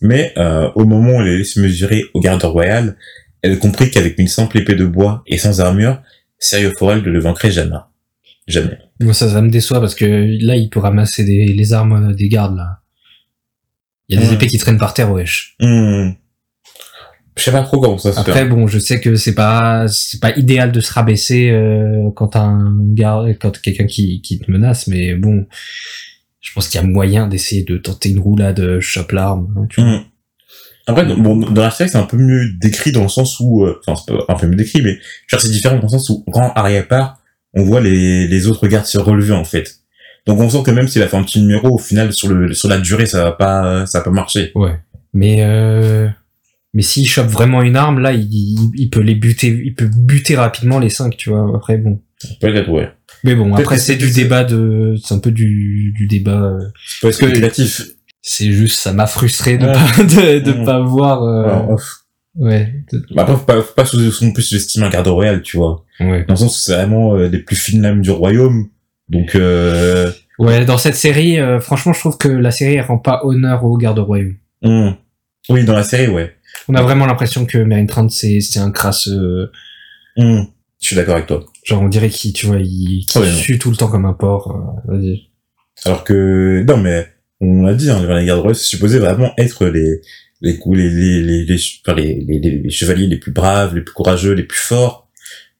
Mais 0.01 0.33
euh, 0.37 0.71
au 0.73 0.85
moment 0.85 1.17
où 1.17 1.21
elle 1.21 1.35
allait 1.35 1.43
se 1.43 1.59
mesurer 1.59 2.05
aux 2.15 2.19
gardes 2.19 2.43
royales, 2.43 2.97
elle 3.43 3.59
comprit 3.59 3.91
qu'avec 3.91 4.17
une 4.17 4.27
simple 4.27 4.57
épée 4.57 4.73
de 4.73 4.85
bois 4.85 5.21
et 5.27 5.37
sans 5.37 5.61
armure, 5.61 6.01
Syrio 6.39 6.71
Forel 6.79 7.03
ne 7.03 7.11
le 7.11 7.19
vaincrait 7.19 7.51
jamais. 7.51 7.77
Jamais. 8.47 8.79
Moi, 8.99 9.13
ça, 9.13 9.29
ça 9.29 9.39
me 9.39 9.51
déçoit 9.51 9.79
parce 9.79 9.93
que 9.93 10.05
là, 10.43 10.55
il 10.55 10.71
peut 10.71 10.79
ramasser 10.79 11.23
des, 11.23 11.45
les 11.45 11.73
armes 11.73 12.15
des 12.15 12.27
gardes, 12.27 12.57
là. 12.57 12.80
Il 14.11 14.15
y 14.15 14.17
a 14.17 14.21
des 14.23 14.27
Ouais. 14.27 14.33
épées 14.35 14.47
qui 14.47 14.57
traînent 14.57 14.77
par 14.77 14.93
terre, 14.93 15.09
wesh. 15.11 15.55
Hmm. 15.61 16.09
Je 17.37 17.43
sais 17.43 17.51
pas 17.51 17.61
trop 17.63 17.79
comment 17.79 17.97
ça 17.97 18.11
se 18.11 18.19
Après, 18.19 18.33
fait. 18.43 18.45
bon, 18.45 18.67
je 18.67 18.77
sais 18.77 18.99
que 18.99 19.15
c'est 19.15 19.33
pas, 19.33 19.87
c'est 19.87 20.19
pas 20.19 20.35
idéal 20.37 20.71
de 20.73 20.81
se 20.81 20.91
rabaisser 20.91 21.49
euh, 21.49 22.09
quand 22.15 22.35
un 22.35 22.75
garde, 22.93 23.33
quand 23.39 23.59
quelqu'un 23.61 23.85
qui, 23.85 24.21
qui 24.21 24.37
te 24.37 24.51
menace, 24.51 24.87
mais 24.87 25.13
bon, 25.15 25.47
je 26.41 26.51
pense 26.53 26.67
qu'il 26.67 26.81
y 26.81 26.83
a 26.83 26.87
moyen 26.87 27.27
d'essayer 27.27 27.63
de 27.63 27.77
tenter 27.77 28.09
une 28.09 28.19
roulade, 28.19 28.59
euh, 28.59 28.81
chope 28.81 29.13
l'arme. 29.13 29.47
hein, 29.57 29.65
tu 29.69 29.79
vois. 29.81 29.89
Hmm. 29.91 30.03
Après, 30.87 31.05
dans- 31.05 31.17
bon, 31.17 31.37
dans 31.37 31.61
la 31.61 31.71
série, 31.71 31.89
c'est 31.89 31.97
un 31.97 32.03
peu 32.03 32.17
mieux 32.17 32.51
décrit 32.59 32.91
dans 32.91 33.03
le 33.03 33.09
sens 33.09 33.39
où, 33.39 33.63
euh, 33.63 33.79
enfin, 33.87 34.03
c'est 34.05 34.13
pas 34.13 34.25
un 34.33 34.35
peu 34.37 34.47
mieux 34.47 34.57
décrit, 34.57 34.81
mais 34.81 34.97
genre, 35.27 35.39
c'est 35.39 35.51
différent 35.51 35.77
dans 35.77 35.83
le 35.83 35.87
sens 35.89 36.09
où, 36.09 36.25
quand 36.33 36.51
Arya 36.55 36.83
part, 36.83 37.19
on 37.53 37.63
voit 37.63 37.79
les, 37.81 38.27
les 38.27 38.47
autres 38.47 38.67
gardes 38.67 38.85
se 38.87 38.97
relever, 38.97 39.33
en 39.33 39.45
fait. 39.45 39.77
Donc, 40.27 40.39
on 40.39 40.49
sent 40.49 40.63
que 40.63 40.71
même 40.71 40.87
s'il 40.87 41.01
a 41.01 41.07
fait 41.07 41.17
un 41.17 41.23
petit 41.23 41.41
numéro, 41.41 41.69
au 41.75 41.77
final, 41.79 42.13
sur 42.13 42.29
le, 42.29 42.53
sur 42.53 42.69
la 42.69 42.77
durée, 42.79 43.05
ça 43.07 43.23
va 43.23 43.31
pas, 43.31 43.85
ça 43.85 43.99
va 43.99 44.05
pas 44.05 44.11
marcher. 44.11 44.51
Ouais. 44.55 44.79
Mais 45.13 45.37
euh, 45.41 46.07
mais 46.73 46.83
s'il 46.83 47.07
chope 47.07 47.27
vraiment 47.27 47.61
une 47.63 47.75
arme, 47.75 47.99
là, 47.99 48.13
il, 48.13 48.71
il, 48.75 48.89
peut 48.89 49.01
les 49.01 49.15
buter, 49.15 49.47
il 49.65 49.73
peut 49.75 49.89
buter 49.93 50.35
rapidement 50.35 50.79
les 50.79 50.89
cinq, 50.89 51.17
tu 51.17 51.29
vois. 51.31 51.51
Après, 51.55 51.77
bon. 51.77 51.99
Peut-être, 52.39 52.69
ouais. 52.69 52.89
Mais 53.23 53.35
bon, 53.35 53.53
après 53.53 53.75
que 53.75 53.81
c'est 53.81 53.95
du 53.97 54.11
débat 54.11 54.43
de, 54.43 54.95
c'est 55.03 55.13
un 55.15 55.19
peu 55.19 55.31
du, 55.31 55.91
du 55.97 56.07
débat. 56.07 56.41
euh, 56.43 56.59
C'est 56.85 57.07
pas 57.07 57.11
spéculatif. 57.13 57.81
C'est 58.21 58.51
juste, 58.51 58.79
ça 58.79 58.93
m'a 58.93 59.07
frustré 59.07 59.57
de 59.57 59.65
Ouais. 59.65 59.73
pas, 59.73 60.03
de, 60.03 60.39
de 60.39 60.65
pas 60.65 60.79
voir. 60.81 61.23
euh, 61.23 61.75
ouais. 62.35 62.73
de- 62.93 63.03
Bah, 63.15 63.23
après, 63.23 63.35
faut 63.35 63.43
pas, 63.45 63.61
faut 63.61 63.73
pas 63.73 63.85
sous- 63.85 64.23
non 64.23 64.31
plus 64.31 64.43
sous-estimer 64.43 64.85
un 64.85 64.89
garde 64.89 65.07
royal, 65.07 65.41
tu 65.41 65.57
vois. 65.57 65.83
Ouais. 65.99 66.23
Dans 66.25 66.35
le 66.35 66.39
sens 66.39 66.55
où 66.57 66.61
c'est 66.61 66.75
vraiment 66.75 67.15
euh, 67.15 67.27
les 67.27 67.39
plus 67.39 67.55
fines 67.55 67.81
lames 67.81 68.01
du 68.01 68.11
royaume. 68.11 68.67
Donc, 69.11 69.35
euh, 69.35 70.11
Ouais, 70.39 70.65
dans 70.65 70.77
cette 70.79 70.95
série, 70.95 71.39
euh, 71.39 71.59
franchement, 71.59 71.93
je 71.93 71.99
trouve 71.99 72.17
que 72.17 72.27
la 72.29 72.49
série 72.51 72.75
elle 72.75 72.85
rend 72.85 72.97
pas 72.97 73.21
honneur 73.23 73.63
au 73.63 73.77
garde 73.77 73.99
royaume. 73.99 74.35
hmm. 74.63 74.91
oui, 75.49 75.63
dans 75.65 75.73
la 75.75 75.83
série, 75.83 76.07
ouais. 76.07 76.35
On 76.67 76.73
a 76.75 76.81
vraiment 76.81 77.05
l'impression 77.05 77.45
que 77.45 77.57
Meryn 77.59 77.85
Trant 77.85 78.09
c'est 78.09 78.39
c'est 78.41 78.59
un 78.59 78.71
crasse. 78.71 79.07
euh, 79.07 79.51
Hmm. 80.17 80.41
Je 80.81 80.87
suis 80.87 80.95
d'accord 80.95 81.15
avec 81.15 81.27
toi. 81.27 81.45
genre 81.63 81.81
on 81.83 81.87
dirait 81.87 82.09
qu'il 82.09 82.33
tu 82.33 82.47
vois 82.47 82.57
il, 82.59 83.05
non. 83.15 83.23
sue 83.25 83.57
tout 83.59 83.69
le 83.69 83.77
temps 83.77 83.87
comme 83.87 84.05
un 84.05 84.13
porc. 84.13 84.51
euh, 84.89 84.95
Vas-y. 84.97 85.29
Alors 85.85 86.03
que, 86.03 86.63
non, 86.67 86.77
mais, 86.77 87.07
on 87.39 87.63
l'a 87.63 87.73
dit, 87.75 87.89
hein, 87.89 88.01
les 88.19 88.25
gardes 88.25 88.41
royaux, 88.41 88.53
c'est 88.55 88.65
supposé 88.65 88.99
vraiment 88.99 89.31
être 89.37 89.65
les, 89.67 90.01
les, 90.41 90.59
les, 90.65 90.89
les, 90.89 91.21
les, 91.23 91.45
les, 91.45 91.59
enfin, 91.85 91.95
les, 91.97 92.25
les, 92.27 92.39
les- 92.39 92.57
les 92.59 92.69
chevaliers 92.69 93.07
les 93.07 93.17
plus 93.17 93.31
braves, 93.31 93.73
les 93.75 93.81
plus 93.81 93.93
courageux, 93.93 94.33
les 94.33 94.43
plus 94.43 94.59
forts. 94.59 95.07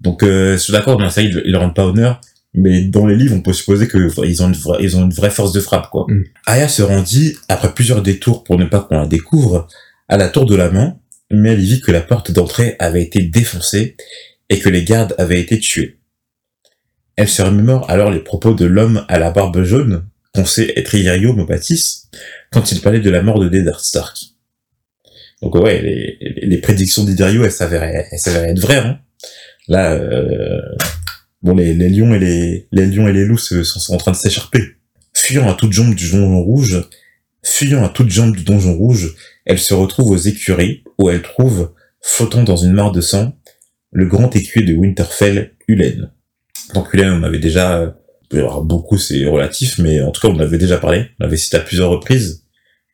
Donc, 0.02 0.22
euh, 0.24 0.54
je 0.54 0.58
suis 0.58 0.74
d'accord, 0.74 0.98
dans 0.98 1.06
la 1.06 1.10
série, 1.12 1.28
ils, 1.28 1.42
ils 1.46 1.52
leur 1.52 1.62
rendent 1.62 1.76
pas 1.76 1.86
honneur. 1.86 2.20
Mais 2.54 2.82
dans 2.82 3.06
les 3.08 3.16
livres, 3.16 3.36
on 3.36 3.42
peut 3.42 3.54
supposer 3.54 3.88
que 3.88 3.98
ils 4.26 4.44
ont 4.44 4.48
une 4.48 4.56
vraie, 4.56 4.84
ils 4.84 4.98
ont 4.98 5.06
une 5.06 5.14
vraie 5.14 5.30
force 5.30 5.54
de 5.54 5.62
frappe, 5.62 5.90
quoi. 5.90 6.06
Mm. 6.10 6.24
Aya 6.48 6.68
se 6.68 6.82
rendit, 6.82 7.38
après 7.48 7.74
plusieurs 7.74 8.02
détours 8.02 8.44
pour 8.44 8.58
ne 8.58 8.66
pas 8.66 8.82
qu'on 8.82 9.00
la 9.00 9.08
découvre, 9.08 9.68
à 10.10 10.18
la 10.18 10.28
tour 10.28 10.46
de 10.46 10.56
la 10.56 10.70
main, 10.70 10.98
mais 11.32 11.54
elle 11.54 11.62
y 11.62 11.66
vit 11.66 11.82
que 11.82 11.92
la 11.92 12.02
porte 12.02 12.32
d'entrée 12.32 12.76
avait 12.80 13.04
été 13.04 13.22
défoncée 13.22 13.96
et 14.50 14.60
que 14.60 14.68
les 14.68 14.84
gardes 14.84 15.16
avaient 15.18 15.40
été 15.40 15.60
tués. 15.60 15.98
Elle 17.16 17.30
se 17.30 17.42
remémore 17.42 17.90
alors 17.90 18.12
les 18.12 18.20
propos 18.20 18.54
de 18.54 18.66
l'homme 18.66 19.06
à 19.08 19.18
la 19.18 19.32
barbe 19.32 19.64
jaune, 19.64 20.06
qu'on 20.34 20.46
sait 20.46 20.74
être 20.76 20.94
Illyrio 20.96 21.34
Mopatis, 21.34 22.10
quand 22.52 22.72
il 22.72 22.82
parlait 22.82 23.00
de 23.00 23.10
la 23.10 23.22
mort 23.22 23.40
de 23.40 23.54
Eddard 23.56 23.80
Stark. 23.80 24.18
Donc 25.42 25.56
ouais, 25.56 25.82
les, 26.22 26.58
prédictions 26.60 27.04
d'Illyrio, 27.04 27.44
elles 27.44 27.52
s'avéraient, 27.52 28.08
elles 28.12 28.20
s'avéraient 28.20 28.52
être 28.52 28.60
vraies. 28.60 28.78
Hein. 28.78 29.00
Là, 29.68 29.94
euh, 29.94 30.62
bon, 31.44 31.56
les, 31.56 31.74
les 31.74 31.90
lions 31.90 32.14
et 32.14 32.20
les, 32.20 32.68
les 32.72 32.86
lions 32.86 33.08
et 33.08 33.14
les 33.14 33.26
loups 33.26 33.38
sont, 33.38 33.64
sont 33.64 33.94
en 33.94 33.98
train 33.98 34.12
de 34.12 34.18
s'écharper. 34.18 34.78
Fuyant 35.14 35.50
à 35.50 35.54
toutes 35.54 35.74
jambes 35.74 35.96
du 35.96 36.10
donjon 36.10 36.42
rouge, 36.42 36.82
fuyant 37.44 37.84
à 37.84 37.90
toutes 37.90 38.10
jambes 38.10 38.36
du 38.36 38.44
donjon 38.44 38.76
rouge, 38.76 39.16
elle 39.46 39.60
se 39.60 39.74
retrouve 39.74 40.12
aux 40.12 40.18
écuries, 40.18 40.84
où 40.98 41.10
elle 41.10 41.22
trouve, 41.22 41.72
flottant 42.02 42.44
dans 42.44 42.58
une 42.58 42.74
mare 42.74 42.92
de 42.92 43.02
sang, 43.02 43.36
le 43.92 44.06
grand 44.06 44.34
écuyer 44.36 44.66
de 44.66 44.74
Winterfell, 44.74 45.54
Ulen. 45.68 46.12
Donc 46.74 46.94
Ulen, 46.94 47.12
on 47.12 47.24
avait 47.24 47.40
déjà, 47.40 47.80
euh, 47.80 47.92
beaucoup 48.62 48.98
c'est 48.98 49.26
relatif, 49.26 49.78
mais 49.80 50.02
en 50.02 50.12
tout 50.12 50.22
cas 50.22 50.34
on 50.34 50.40
avait 50.40 50.58
déjà 50.58 50.78
parlé, 50.78 51.08
on 51.20 51.26
l'avait 51.26 51.38
cité 51.38 51.58
à 51.58 51.60
plusieurs 51.60 51.90
reprises. 51.90 52.46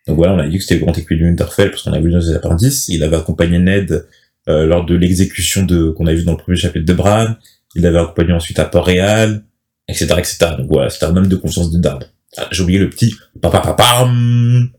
Donc 0.08 0.16
voilà, 0.16 0.34
on 0.34 0.40
a 0.40 0.48
dit 0.48 0.58
que 0.58 0.64
c'était 0.64 0.76
le 0.76 0.86
grand 0.86 0.98
écuyer 0.98 1.22
de 1.22 1.26
Winterfell, 1.28 1.70
parce 1.70 1.84
qu'on 1.84 1.94
a 1.94 2.00
vu 2.00 2.12
dans 2.12 2.20
les 2.20 2.34
appendices, 2.34 2.88
il 2.88 3.04
avait 3.04 3.18
accompagné 3.18 3.60
Ned 3.60 4.08
euh, 4.48 4.66
lors 4.66 4.86
de 4.86 4.96
l'exécution 4.96 5.64
de 5.64 5.92
qu'on 5.92 6.08
a 6.08 6.14
vu 6.14 6.24
dans 6.24 6.32
le 6.32 6.38
premier 6.38 6.58
chapitre 6.58 6.86
de 6.86 6.94
Bran, 6.94 7.36
il 7.76 7.82
l'avait 7.84 8.00
accompagné 8.00 8.34
ensuite 8.34 8.60
à 8.60 8.66
Port-Réal, 8.66 9.44
etc., 9.88 10.06
etc. 10.18 10.38
Donc 10.58 10.68
voilà, 10.70 10.90
c'était 10.90 11.06
un 11.06 11.16
homme 11.16 11.28
de 11.28 11.36
confiance 11.36 11.72
de 11.72 11.80
Dard. 11.80 12.00
Ah, 12.38 12.48
J'ai 12.52 12.64
oublié 12.64 12.80
le 12.80 12.90
petit 12.90 13.16
papapapam. 13.42 14.70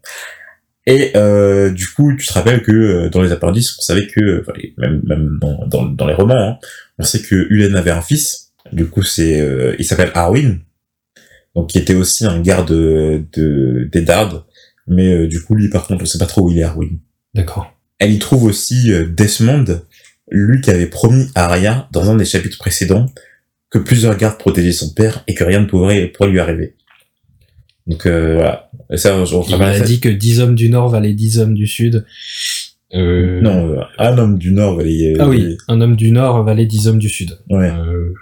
Et 0.87 1.13
euh, 1.17 1.71
du 1.71 1.87
coup, 1.89 2.15
tu 2.17 2.27
te 2.27 2.33
rappelles 2.33 2.63
que 2.63 2.73
euh, 2.73 3.11
dans 3.11 3.21
les 3.21 3.33
appendices, 3.33 3.77
on 3.79 3.83
savait 3.83 4.07
que, 4.07 4.41
enfin, 4.41 4.53
même, 4.79 5.03
même 5.05 5.39
dans, 5.41 5.67
dans, 5.67 5.85
dans 5.85 6.07
les 6.07 6.15
romans, 6.15 6.35
hein, 6.39 6.59
on 6.99 7.03
sait 7.05 7.21
que 7.21 7.35
Ulen 7.51 7.77
avait 7.77 7.91
un 7.91 8.01
fils. 8.01 8.53
Du 8.73 8.87
coup, 8.87 9.03
c'est, 9.03 9.41
euh, 9.41 9.75
il 9.79 9.85
s'appelle 9.85 10.11
Arwin, 10.15 10.61
donc 11.55 11.69
qui 11.71 11.79
était 11.79 11.95
aussi 11.95 12.27
un 12.27 12.41
garde 12.41 12.69
de 12.71 13.23
de- 13.33 13.89
d'Eddard. 13.93 14.47
Mais 14.87 15.13
euh, 15.13 15.29
du 15.29 15.43
coup, 15.43 15.55
lui, 15.55 15.69
par 15.69 15.87
contre, 15.87 16.03
on 16.03 16.07
sait 16.07 16.19
pas 16.19 16.27
trop 16.27 16.43
où 16.47 16.51
il 16.51 16.59
est 16.59 16.63
Arwin. 16.63 16.99
D'accord. 17.35 17.71
Elle 17.99 18.13
y 18.13 18.19
trouve 18.19 18.45
aussi 18.45 18.93
euh, 18.93 19.07
Desmond, 19.07 19.83
lui 20.31 20.61
qui 20.61 20.71
avait 20.71 20.87
promis 20.87 21.27
à 21.35 21.47
Arya, 21.47 21.89
dans 21.93 22.11
un 22.11 22.17
des 22.17 22.25
chapitres 22.25 22.59
précédents, 22.59 23.07
que 23.71 23.79
plusieurs 23.79 24.17
gardes 24.17 24.39
protégeaient 24.39 24.73
son 24.73 24.91
père 24.95 25.25
et 25.27 25.35
que 25.35 25.45
rien 25.45 25.61
ne 25.61 25.67
pourrait, 25.67 26.07
pourrait 26.09 26.31
lui 26.31 26.41
arriver. 26.41 26.75
Donc 27.87 28.07
euh, 28.07 28.35
voilà. 28.35 28.71
Et 28.91 28.97
ça, 28.97 29.17
on 29.17 29.25
Il 29.25 29.47
travaille 29.47 29.77
a 29.77 29.81
dit 29.81 30.01
que 30.01 30.09
10 30.09 30.41
hommes 30.41 30.55
du 30.55 30.69
Nord 30.69 30.91
valaient 30.91 31.13
10 31.13 31.39
hommes 31.39 31.55
du 31.55 31.67
Sud. 31.67 32.05
Euh, 32.95 33.41
Non, 33.43 33.75
euh, 33.75 33.81
un 33.99 34.17
homme 34.17 34.39
du 34.39 34.53
Nord, 34.53 34.81
il, 34.83 35.17
Ah 35.21 35.29
oui, 35.29 35.57
un 35.69 35.81
homme 35.81 35.97
du 35.97 36.11
Nord 36.11 36.43
valait 36.45 36.67
10 36.67 36.89
hommes 36.89 36.99
du 36.99 37.09
Sud. 37.09 37.39
Ouais. 37.51 37.71
Euh, 37.71 38.15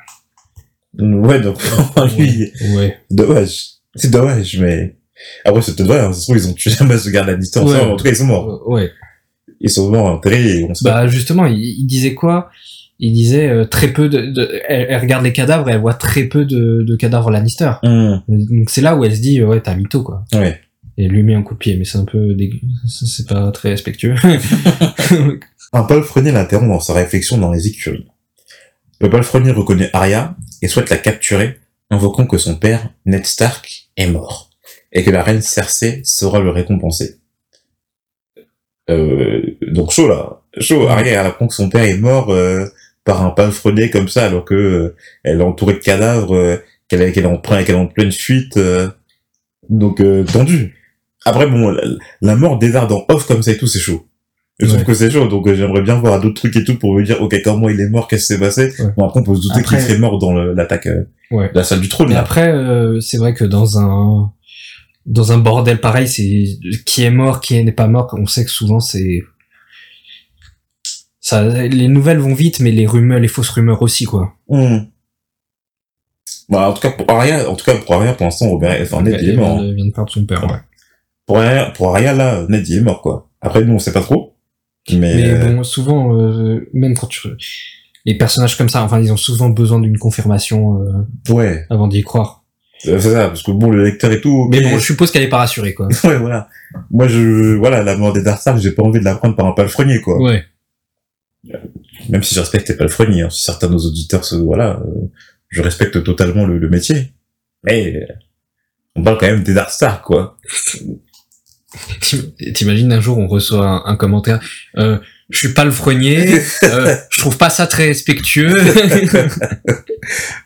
Ouais, 0.98 1.40
donc 1.40 1.58
lui, 2.18 2.50
ouais. 2.74 2.96
dommage. 3.10 3.66
C'est 3.94 4.10
dommage, 4.10 4.58
mais 4.58 4.96
après 5.44 5.60
c'est 5.62 5.76
peut-être 5.76 5.88
vrai. 5.88 6.00
Hein. 6.00 6.12
Ça 6.12 6.20
se 6.20 6.24
trouve 6.24 6.36
ils 6.38 6.48
ont 6.48 6.54
tué 6.54 6.70
la 6.80 6.86
masse 6.86 7.04
de 7.04 7.10
gardes 7.10 7.28
Lannister. 7.28 7.60
Ouais. 7.60 7.66
ensemble. 7.74 7.92
En 7.92 7.96
tout 7.96 8.04
cas, 8.04 8.10
ils 8.10 8.16
sont 8.16 8.24
morts. 8.26 8.48
Euh, 8.66 8.72
ouais. 8.72 8.90
Et 10.60 10.64
on 10.68 10.74
sait 10.74 10.88
pas. 10.88 11.02
Bah 11.02 11.06
justement, 11.08 11.46
il, 11.46 11.58
il 11.58 11.86
disait 11.86 12.14
quoi? 12.14 12.50
Il 12.98 13.12
disait 13.12 13.48
euh, 13.48 13.64
très 13.66 13.88
peu 13.88 14.08
de, 14.08 14.22
de- 14.32 14.60
elle, 14.68 14.86
elle 14.88 15.00
regarde 15.00 15.22
les 15.24 15.32
cadavres 15.32 15.68
et 15.68 15.72
elle 15.72 15.80
voit 15.80 15.94
très 15.94 16.24
peu 16.24 16.44
de, 16.46 16.82
de 16.82 16.96
cadavres 16.96 17.30
Lannister. 17.30 17.72
Hum, 17.82 18.22
Donc 18.28 18.70
c'est 18.70 18.80
là 18.80 18.96
où 18.96 19.04
elle 19.04 19.14
se 19.14 19.20
dit 19.20 19.42
ouais 19.42 19.60
t'as 19.60 19.74
mytho 19.74 20.02
quoi. 20.02 20.24
Ouais. 20.34 20.58
Et 20.98 21.06
lui 21.08 21.22
met 21.22 21.34
un 21.34 21.42
coup 21.42 21.52
de 21.52 21.58
pied, 21.58 21.76
mais 21.76 21.84
c'est 21.84 21.98
un 21.98 22.06
peu 22.06 22.34
dégueu. 22.34 22.58
C'est 22.86 23.28
pas 23.28 23.50
très 23.52 23.68
respectueux. 23.70 24.14
Un 25.72 25.82
palefrenier 25.82 26.32
l'interrompt 26.32 26.68
dans 26.70 26.80
sa 26.80 26.94
réflexion 26.94 27.36
dans 27.38 27.50
les 27.52 27.66
écuries. 27.66 28.06
Le 29.00 29.10
palefrenier 29.10 29.50
reconnaît 29.50 29.90
Arya 29.92 30.36
et 30.62 30.68
souhaite 30.68 30.88
la 30.88 30.96
capturer, 30.96 31.58
invoquant 31.90 32.26
que 32.26 32.38
son 32.38 32.54
père, 32.56 32.88
Ned 33.04 33.26
Stark, 33.26 33.90
est 33.98 34.06
mort, 34.08 34.48
et 34.92 35.02
que 35.04 35.10
la 35.10 35.22
reine 35.22 35.42
Cersei 35.42 36.00
saura 36.04 36.40
le 36.40 36.50
récompenser. 36.50 37.16
Euh, 38.88 39.42
donc 39.62 39.90
chaud 39.90 40.08
là, 40.08 40.40
chaud. 40.58 40.86
Arya 40.88 41.24
apprend 41.24 41.48
que 41.48 41.54
son 41.54 41.68
père 41.68 41.84
est 41.84 41.98
mort 41.98 42.30
euh, 42.30 42.66
par 43.04 43.24
un 43.24 43.30
palefrenier 43.30 43.90
comme 43.90 44.08
ça, 44.08 44.26
alors 44.26 44.44
que 44.44 44.54
euh, 44.54 44.94
elle 45.24 45.40
est 45.40 45.44
entourée 45.44 45.74
de 45.74 45.78
cadavres, 45.78 46.34
euh, 46.34 46.56
qu'elle 46.88 47.02
est, 47.02 47.12
qu'elle 47.12 47.24
est 47.24 47.28
en 47.28 47.38
plein, 47.38 47.64
qu'elle 47.64 47.74
est 47.76 47.78
en 47.78 47.86
pleine 47.88 48.12
fuite, 48.12 48.56
euh, 48.56 48.88
donc 49.68 50.00
euh, 50.00 50.24
tendu. 50.24 50.76
Après 51.24 51.46
bon, 51.48 51.70
la, 51.70 51.82
la 52.22 52.36
mort 52.36 52.58
d'Eddard 52.58 52.92
en 52.92 53.04
off 53.08 53.26
comme 53.26 53.42
ça 53.42 53.50
et 53.52 53.56
tout, 53.56 53.66
c'est 53.66 53.80
chaud. 53.80 54.06
Je 54.58 54.66
trouve 54.66 54.78
Ouais. 54.78 54.84
que 54.84 54.94
c'est 54.94 55.10
chaud, 55.10 55.26
donc 55.26 55.46
euh, 55.48 55.54
j'aimerais 55.54 55.82
bien 55.82 55.96
voir 55.96 56.18
d'autres 56.20 56.40
trucs 56.40 56.56
et 56.56 56.64
tout 56.64 56.78
pour 56.78 56.94
me 56.94 57.02
dire, 57.02 57.20
ok, 57.20 57.34
comment 57.44 57.68
il 57.68 57.78
est 57.80 57.88
mort, 57.90 58.08
qu'est-ce 58.08 58.22
qui 58.28 58.34
s'est 58.34 58.40
passé. 58.40 58.72
Ouais. 58.78 58.90
Bon, 58.96 59.04
après, 59.04 59.20
on 59.20 59.22
peut 59.24 59.34
se 59.34 59.42
douter 59.42 59.62
qu'il 59.62 59.78
serait 59.80 59.98
mort 59.98 60.18
dans 60.18 60.32
l'attaque 60.32 60.86
euh, 60.86 61.04
ouais. 61.32 61.50
de 61.50 61.54
la 61.56 61.64
salle 61.64 61.80
du 61.80 61.88
trône. 61.88 62.08
Mais 62.08 62.14
là. 62.14 62.20
après, 62.20 62.48
euh, 62.48 62.98
c'est 63.00 63.18
vrai 63.18 63.34
que 63.34 63.44
dans 63.44 63.78
un 63.78 64.32
dans 65.06 65.32
un 65.32 65.38
bordel 65.38 65.80
pareil, 65.80 66.08
c'est 66.08 66.44
qui 66.84 67.02
est 67.02 67.10
mort, 67.10 67.40
qui 67.40 67.62
n'est 67.62 67.72
pas 67.72 67.86
mort. 67.86 68.14
On 68.18 68.26
sait 68.26 68.44
que 68.44 68.50
souvent 68.50 68.80
c'est 68.80 69.22
ça. 71.20 71.42
Les 71.66 71.88
nouvelles 71.88 72.18
vont 72.18 72.34
vite, 72.34 72.60
mais 72.60 72.72
les 72.72 72.86
rumeurs, 72.86 73.18
les 73.20 73.28
fausses 73.28 73.50
rumeurs 73.50 73.82
aussi 73.82 74.04
quoi. 74.04 74.34
Hmm. 74.48 74.78
Bah, 76.48 76.70
en 76.70 76.72
tout 76.74 76.80
cas, 76.80 76.90
pour 76.92 77.10
Arya, 77.10 77.50
en 77.50 77.56
tout 77.56 77.64
cas, 77.64 77.74
pour 77.76 77.94
Arya, 77.96 78.12
pour 78.12 78.24
l'instant, 78.24 78.48
Robert, 78.50 78.80
enfin, 78.80 79.02
Ned, 79.02 79.18
il 79.20 79.30
est 79.30 79.36
mort. 79.36 79.56
vient 79.58 79.64
hein. 79.64 79.68
de- 79.68 79.74
vient 79.74 79.86
de 79.86 79.90
perdre 79.90 80.12
son 80.12 80.24
père. 80.24 80.44
Ouais. 80.44 80.58
Pour 81.26 81.38
Arya, 81.38 81.70
pour 81.70 81.88
Arya, 81.88 82.12
là, 82.14 82.46
Ned, 82.48 82.68
il 82.68 82.78
est 82.78 82.80
mort, 82.82 83.02
quoi. 83.02 83.28
Après, 83.40 83.64
nous, 83.64 83.74
on 83.74 83.80
sait 83.80 83.92
pas 83.92 84.00
trop. 84.00 84.36
Mais, 84.92 85.32
Mais 85.32 85.34
bon, 85.34 85.64
souvent, 85.64 86.16
euh, 86.16 86.68
même 86.72 86.96
quand 86.96 87.08
tu 87.08 87.28
les 88.04 88.16
personnages 88.16 88.56
comme 88.56 88.68
ça, 88.68 88.84
enfin, 88.84 89.00
ils 89.00 89.12
ont 89.12 89.16
souvent 89.16 89.50
besoin 89.50 89.80
d'une 89.80 89.98
confirmation 89.98 90.80
euh, 90.80 91.32
ouais, 91.32 91.66
avant 91.70 91.88
d'y 91.88 92.02
croire. 92.02 92.35
C'est 92.78 93.00
ça, 93.00 93.28
parce 93.28 93.42
que 93.42 93.50
bon, 93.50 93.70
le 93.70 93.84
lecteur 93.84 94.12
et 94.12 94.20
tout. 94.20 94.48
Mais 94.50 94.60
bon, 94.60 94.78
je 94.78 94.84
suppose 94.84 95.10
qu'elle 95.10 95.22
est 95.22 95.28
pas 95.28 95.38
rassurée 95.38 95.74
quoi. 95.74 95.88
ouais, 96.04 96.18
voilà. 96.18 96.48
Moi, 96.90 97.08
je, 97.08 97.54
voilà, 97.54 97.82
la 97.82 97.96
mort 97.96 98.12
des 98.12 98.20
Stark, 98.20 98.58
j'ai 98.58 98.72
pas 98.72 98.82
envie 98.82 99.00
de 99.00 99.04
la 99.04 99.14
prendre 99.16 99.34
par 99.36 99.46
un 99.46 99.52
palefrenier, 99.52 100.00
quoi. 100.00 100.20
Ouais. 100.20 100.44
Même 102.08 102.22
si 102.22 102.34
je 102.34 102.40
respecte 102.40 102.68
les 102.68 102.76
palefreniers, 102.76 103.22
hein. 103.22 103.30
Si 103.30 103.42
certains 103.42 103.68
de 103.68 103.72
nos 103.72 103.78
auditeurs, 103.86 104.24
se, 104.24 104.34
voilà, 104.36 104.80
euh, 104.84 105.06
je 105.48 105.62
respecte 105.62 106.02
totalement 106.04 106.46
le, 106.46 106.58
le 106.58 106.68
métier. 106.68 107.12
Mais, 107.64 107.96
euh, 107.96 108.12
on 108.94 109.02
parle 109.02 109.18
quand 109.18 109.26
même 109.26 109.42
des 109.42 109.54
Dark 109.54 109.70
Star, 109.70 110.02
quoi. 110.02 110.36
T'im- 112.00 112.32
T'imagines 112.54 112.92
un 112.92 113.00
jour 113.00 113.18
on 113.18 113.26
reçoit 113.26 113.66
un, 113.66 113.82
un 113.92 113.96
commentaire. 113.96 114.40
Euh, 114.78 114.98
je 115.30 115.38
suis 115.38 115.52
pas 115.54 115.64
le 115.64 115.70
frenier. 115.70 116.40
euh, 116.62 116.96
je 117.10 117.20
trouve 117.20 117.36
pas 117.36 117.50
ça 117.50 117.66
très 117.66 117.86
respectueux. 117.88 118.52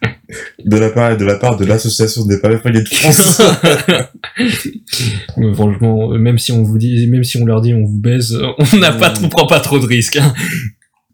De 0.65 0.77
la 0.77 0.91
part, 0.91 1.17
de 1.17 1.25
la 1.25 1.37
part 1.37 1.57
de 1.57 1.65
l'association 1.65 2.25
des 2.27 2.39
palefreniers 2.41 2.83
de 2.83 2.89
France. 2.89 3.41
Mais 5.37 5.55
franchement, 5.55 6.09
même 6.19 6.39
si 6.39 6.53
on 6.53 6.63
vous 6.63 6.79
dit, 6.79 7.07
même 7.07 7.25
si 7.25 7.37
on 7.39 7.45
leur 7.47 7.61
dit 7.61 7.75
on 7.75 7.85
vous 7.85 7.99
baise, 7.99 8.39
on 8.73 8.77
n'a 8.77 8.93
pas, 8.93 9.13
on 9.23 9.29
prend 9.29 9.47
pas 9.47 9.61
trop 9.61 9.79
de 9.79 9.87
risques. 9.87 10.17
hein. 10.17 10.35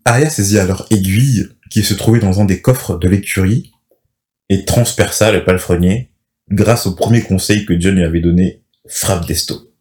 Arya 0.04 0.30
saisit 0.30 0.58
alors 0.58 0.86
Aiguille, 0.90 1.48
qui 1.70 1.82
se 1.82 1.94
trouvait 1.94 2.20
dans 2.20 2.40
un 2.40 2.44
des 2.44 2.60
coffres 2.60 2.98
de 2.98 3.08
l'écurie, 3.08 3.72
et 4.48 4.64
transperça 4.64 5.32
le 5.32 5.44
palefrenier, 5.44 6.10
grâce 6.50 6.86
au 6.86 6.94
premier 6.94 7.22
conseil 7.22 7.64
que 7.64 7.78
John 7.80 7.94
lui 7.96 8.04
avait 8.04 8.20
donné, 8.20 8.62
frappe 8.88 9.26
d'esto. 9.26 9.72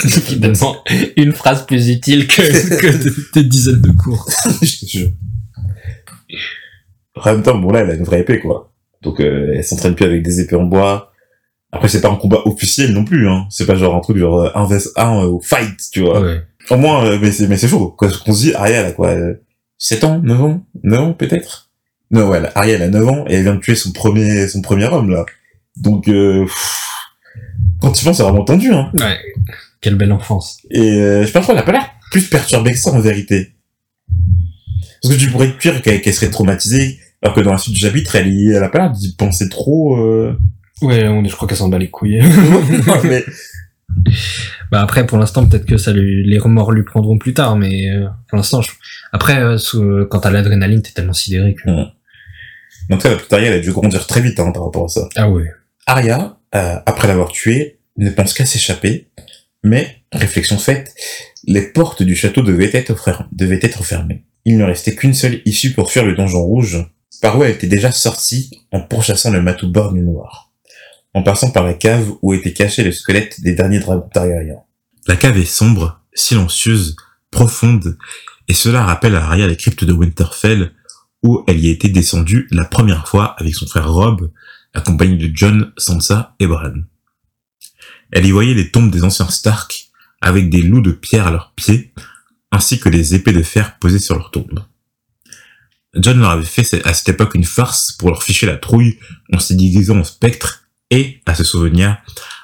Finalement, 0.00 0.76
une 1.16 1.32
phrase 1.32 1.64
plus 1.66 1.88
utile 1.88 2.26
que, 2.26 2.42
que 2.42 2.86
de- 3.04 3.14
des 3.34 3.44
dizaines 3.44 3.80
de 3.82 3.90
cours. 3.92 4.28
Je 4.62 4.80
te 4.80 4.86
jure. 4.86 5.10
En 7.16 7.32
même 7.32 7.42
temps, 7.42 7.58
bon 7.58 7.70
là, 7.72 7.80
elle 7.80 7.90
a 7.90 7.94
une 7.94 8.04
vraie 8.04 8.20
épée, 8.20 8.40
quoi. 8.40 8.72
Donc, 9.02 9.20
euh, 9.20 9.52
elle 9.54 9.64
s'entraîne 9.64 9.94
plus 9.94 10.04
avec 10.04 10.22
des 10.22 10.40
épées 10.40 10.56
en 10.56 10.64
bois. 10.64 11.12
Après, 11.72 11.88
c'est 11.88 12.00
pas 12.00 12.10
un 12.10 12.16
combat 12.16 12.40
officiel 12.44 12.92
non 12.92 13.04
plus, 13.04 13.28
hein. 13.28 13.46
C'est 13.50 13.66
pas 13.66 13.74
genre 13.74 13.96
un 13.96 14.00
truc 14.00 14.18
genre 14.18 14.40
euh, 14.42 14.50
un 14.54 14.64
vs 14.64 14.92
1 14.96 15.24
au 15.24 15.40
fight, 15.40 15.78
tu 15.92 16.00
vois. 16.00 16.20
Ouais. 16.20 16.42
Au 16.70 16.76
moins, 16.76 17.04
euh, 17.06 17.18
mais 17.20 17.32
c'est, 17.32 17.48
mais 17.48 17.56
c'est 17.56 17.68
chaud. 17.68 17.94
Quoi, 17.96 18.10
ce 18.10 18.18
qu'on 18.18 18.32
se 18.32 18.42
dit, 18.42 18.54
Ariel 18.54 18.86
a 18.86 18.92
quoi, 18.92 19.08
euh, 19.08 19.34
7 19.78 20.04
ans, 20.04 20.20
9 20.22 20.42
ans? 20.42 20.66
9 20.82 21.00
ans, 21.00 21.12
peut-être? 21.12 21.70
Non, 22.10 22.28
ouais, 22.28 22.40
Ariel 22.54 22.82
a 22.82 22.88
9 22.88 23.08
ans 23.08 23.24
et 23.26 23.34
elle 23.34 23.42
vient 23.42 23.54
de 23.54 23.60
tuer 23.60 23.74
son 23.74 23.90
premier, 23.92 24.46
son 24.48 24.60
premier 24.60 24.84
homme, 24.84 25.10
là. 25.10 25.24
Donc, 25.76 26.08
euh, 26.08 26.44
pff, 26.44 26.78
quand 27.80 27.90
tu 27.90 28.04
penses, 28.04 28.18
c'est 28.18 28.22
vraiment 28.22 28.44
tendu, 28.44 28.72
hein. 28.72 28.90
Ouais. 28.94 29.18
Quelle 29.80 29.96
belle 29.96 30.12
enfance. 30.12 30.58
Et 30.70 31.00
euh, 31.00 31.26
je 31.26 31.32
pense 31.32 31.46
qu'elle 31.46 31.58
a 31.58 31.62
pas 31.62 31.72
l'air 31.72 31.90
plus 32.10 32.28
perturbée 32.28 32.72
que 32.72 32.78
ça 32.78 32.92
en 32.92 33.00
vérité. 33.00 33.54
Parce 35.02 35.14
que 35.14 35.20
tu 35.20 35.30
pourrais 35.30 35.50
te 35.50 35.60
dire 35.60 35.82
qu'elle 35.82 36.14
serait 36.14 36.30
traumatisée, 36.30 36.98
alors 37.22 37.34
que 37.34 37.40
dans 37.40 37.52
la 37.52 37.58
suite 37.58 37.74
du 37.74 37.80
chapitre, 37.80 38.14
elle, 38.16 38.28
y- 38.28 38.52
elle 38.52 38.62
a 38.62 38.68
pas 38.68 38.78
l'air 38.78 38.90
d'y 38.90 39.14
penser 39.16 39.48
trop. 39.48 39.96
Euh... 39.96 40.36
Ouais, 40.80 41.06
on, 41.08 41.24
je 41.24 41.34
crois 41.34 41.46
qu'elle 41.48 41.56
s'en 41.58 41.68
bat 41.68 41.78
les 41.78 41.90
couilles. 41.90 42.20
mais 43.04 43.24
bah 44.70 44.80
après, 44.80 45.06
pour 45.06 45.18
l'instant, 45.18 45.46
peut-être 45.46 45.66
que 45.66 45.76
ça 45.76 45.92
lui, 45.92 46.24
les 46.24 46.38
remords 46.38 46.72
lui 46.72 46.82
prendront 46.82 47.18
plus 47.18 47.34
tard, 47.34 47.56
mais 47.56 47.90
euh, 47.90 48.06
pour 48.28 48.36
l'instant, 48.36 48.62
je... 48.62 48.70
après, 49.12 49.38
euh, 49.42 49.58
sous- 49.58 50.06
quand 50.10 50.20
t'as 50.20 50.30
l'adrénaline, 50.30 50.82
t'es 50.82 50.92
tellement 50.92 51.12
sidéré 51.12 51.54
que. 51.54 51.68
en 51.70 51.86
tout 52.90 52.98
cas, 52.98 53.10
la 53.10 53.16
petite 53.16 53.32
Arya, 53.32 53.48
elle 53.48 53.58
a 53.58 53.60
dû 53.60 53.70
grandir 53.72 54.06
très 54.06 54.20
vite 54.20 54.38
hein, 54.40 54.50
par 54.52 54.64
rapport 54.64 54.84
à 54.86 54.88
ça. 54.88 55.08
Ah 55.16 55.28
ouais. 55.30 55.50
Arya, 55.86 56.38
euh, 56.54 56.76
après 56.86 57.08
l'avoir 57.08 57.30
tué, 57.30 57.78
ne 57.98 58.10
pense 58.10 58.32
qu'à 58.34 58.46
s'échapper, 58.46 59.08
mais, 59.62 60.02
réflexion 60.12 60.58
faite, 60.58 60.94
les 61.44 61.62
portes 61.62 62.02
du 62.02 62.14
château 62.16 62.42
devaient 62.42 62.70
être, 62.72 63.26
devaient 63.32 63.60
être 63.62 63.84
fermées. 63.84 64.24
Il 64.44 64.58
ne 64.58 64.64
restait 64.64 64.94
qu'une 64.94 65.14
seule 65.14 65.40
issue 65.44 65.72
pour 65.72 65.90
fuir 65.90 66.04
le 66.04 66.14
donjon 66.14 66.42
rouge, 66.42 66.84
par 67.20 67.38
où 67.38 67.44
elle 67.44 67.52
était 67.52 67.68
déjà 67.68 67.92
sortie 67.92 68.50
en 68.72 68.80
pourchassant 68.80 69.30
le 69.30 69.40
matou 69.40 69.70
bord 69.70 69.92
du 69.92 70.00
noir, 70.00 70.50
en 71.14 71.22
passant 71.22 71.50
par 71.50 71.64
la 71.64 71.74
cave 71.74 72.10
où 72.22 72.34
était 72.34 72.52
caché 72.52 72.82
le 72.82 72.92
squelette 72.92 73.40
des 73.40 73.54
derniers 73.54 73.78
dragons 73.78 74.08
Targaryen. 74.12 74.56
La 75.06 75.16
cave 75.16 75.38
est 75.38 75.44
sombre, 75.44 76.00
silencieuse, 76.14 76.96
profonde, 77.30 77.96
et 78.48 78.54
cela 78.54 78.84
rappelle 78.84 79.14
à 79.14 79.24
Arya 79.24 79.46
les 79.46 79.56
cryptes 79.56 79.84
de 79.84 79.92
Winterfell, 79.92 80.72
où 81.22 81.44
elle 81.46 81.60
y 81.60 81.68
était 81.68 81.88
descendue 81.88 82.48
la 82.50 82.64
première 82.64 83.06
fois 83.06 83.36
avec 83.38 83.54
son 83.54 83.66
frère 83.66 83.92
Rob, 83.92 84.30
accompagné 84.74 85.16
de 85.16 85.30
John, 85.34 85.72
Sansa 85.76 86.34
et 86.40 86.46
Bran. 86.46 86.72
Elle 88.10 88.26
y 88.26 88.30
voyait 88.32 88.54
les 88.54 88.70
tombes 88.70 88.90
des 88.90 89.04
anciens 89.04 89.28
Stark, 89.28 89.90
avec 90.20 90.50
des 90.50 90.62
loups 90.62 90.80
de 90.80 90.92
pierre 90.92 91.28
à 91.28 91.30
leurs 91.30 91.52
pieds, 91.54 91.92
ainsi 92.52 92.78
que 92.78 92.88
les 92.88 93.14
épées 93.14 93.32
de 93.32 93.42
fer 93.42 93.78
posées 93.78 93.98
sur 93.98 94.14
leurs 94.14 94.30
tombes. 94.30 94.62
John 95.94 96.20
leur 96.20 96.30
avait 96.30 96.44
fait 96.44 96.86
à 96.86 96.94
cette 96.94 97.08
époque 97.08 97.34
une 97.34 97.44
farce 97.44 97.92
pour 97.92 98.10
leur 98.10 98.22
ficher 98.22 98.46
la 98.46 98.56
trouille 98.56 98.98
en 99.32 99.38
se 99.38 99.52
déguisant 99.52 99.98
en 99.98 100.04
spectre, 100.04 100.60
et, 100.90 101.20
à 101.26 101.34
ce 101.34 101.42
souvenir, 101.42 101.96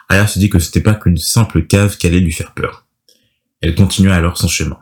Arya 0.09 0.27
se 0.27 0.39
dit 0.39 0.49
que 0.49 0.59
c'était 0.59 0.81
pas 0.81 0.95
qu'une 0.95 1.19
simple 1.19 1.67
cave 1.67 1.99
qui 1.99 2.07
allait 2.07 2.21
lui 2.21 2.33
faire 2.33 2.55
peur. 2.55 2.87
Elle 3.61 3.75
continua 3.75 4.15
alors 4.15 4.39
son 4.39 4.49
chemin. 4.49 4.79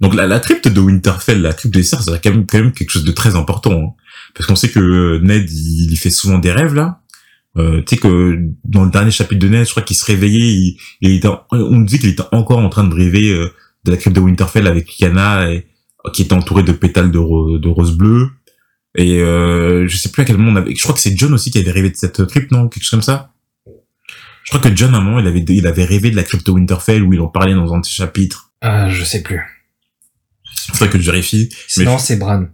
Donc 0.00 0.14
la, 0.14 0.26
la 0.26 0.40
crypte 0.40 0.68
de 0.68 0.80
Winterfell, 0.80 1.42
la 1.42 1.52
crypte 1.52 1.74
des 1.74 1.82
cerfs, 1.82 2.02
c'est 2.02 2.22
quand 2.22 2.30
même, 2.52 2.72
quelque 2.72 2.90
chose 2.90 3.04
de 3.04 3.12
très 3.12 3.36
important, 3.36 3.72
hein. 3.72 4.02
parce 4.34 4.46
qu'on 4.46 4.56
sait 4.56 4.70
que 4.70 5.18
Ned, 5.18 5.50
il, 5.50 5.92
il 5.92 5.96
fait 5.96 6.10
souvent 6.10 6.38
des 6.38 6.50
rêves 6.50 6.74
là, 6.74 7.02
euh, 7.56 7.82
tu 7.82 7.94
sais 7.94 8.00
que 8.00 8.38
dans 8.64 8.84
le 8.84 8.90
dernier 8.90 9.10
chapitre 9.10 9.40
de 9.40 9.48
Ned, 9.48 9.66
je 9.66 9.70
crois 9.70 9.82
qu'il 9.82 9.96
se 9.96 10.04
réveillait, 10.04 10.52
il, 10.52 10.78
il 11.00 11.12
était, 11.12 11.28
on 11.52 11.56
nous 11.70 11.84
dit 11.84 11.98
qu'il 11.98 12.08
était 12.08 12.24
encore 12.32 12.58
en 12.58 12.68
train 12.68 12.84
de 12.84 12.94
rêver 12.94 13.30
euh, 13.30 13.52
de 13.84 13.90
la 13.90 13.96
crypte 13.96 14.16
de 14.16 14.20
Winterfell 14.20 14.66
avec 14.66 14.98
Lyanna, 14.98 15.50
et, 15.50 15.66
qui 16.12 16.22
était 16.22 16.32
entourée 16.34 16.62
de 16.62 16.72
pétales 16.72 17.10
de, 17.10 17.18
ro- 17.18 17.58
de 17.58 17.68
rose 17.68 17.96
bleue. 17.96 18.30
Et 18.96 19.20
euh, 19.20 19.88
je 19.88 19.96
sais 19.96 20.10
plus 20.10 20.22
à 20.22 20.24
quel 20.24 20.36
moment 20.38 20.52
on 20.52 20.56
avait. 20.56 20.74
Je 20.74 20.80
crois 20.82 20.94
que 20.94 21.00
c'est 21.00 21.16
John 21.18 21.32
aussi 21.34 21.50
qui 21.50 21.58
avait 21.58 21.70
rêvé 21.72 21.90
de 21.90 21.96
cette 21.96 22.24
crypte, 22.26 22.52
non? 22.52 22.68
Quelque 22.68 22.82
chose 22.84 22.90
comme 22.90 23.02
ça. 23.02 23.32
Je 24.44 24.50
crois 24.50 24.60
que 24.60 24.76
John 24.76 24.94
à 24.94 24.98
un 24.98 25.00
moment 25.00 25.18
il 25.20 25.26
avait 25.26 25.40
il 25.48 25.66
avait 25.66 25.84
rêvé 25.84 26.10
de 26.10 26.16
la 26.16 26.22
crypte 26.22 26.46
de 26.46 26.52
Winterfell 26.52 27.02
où 27.02 27.12
il 27.14 27.20
en 27.20 27.28
parlait 27.28 27.54
dans 27.54 27.72
un 27.74 27.80
de 27.80 27.84
ses 27.86 27.92
chapitres. 27.92 28.50
Ah, 28.60 28.90
je 28.90 29.02
sais 29.02 29.22
plus. 29.22 29.40
Faudrait 30.72 30.90
que 30.90 30.98
je 30.98 31.10
vérifie. 31.10 31.48
Mais 31.78 31.84
Non, 31.84 31.98
c'est 31.98 32.16
Bran. 32.16 32.44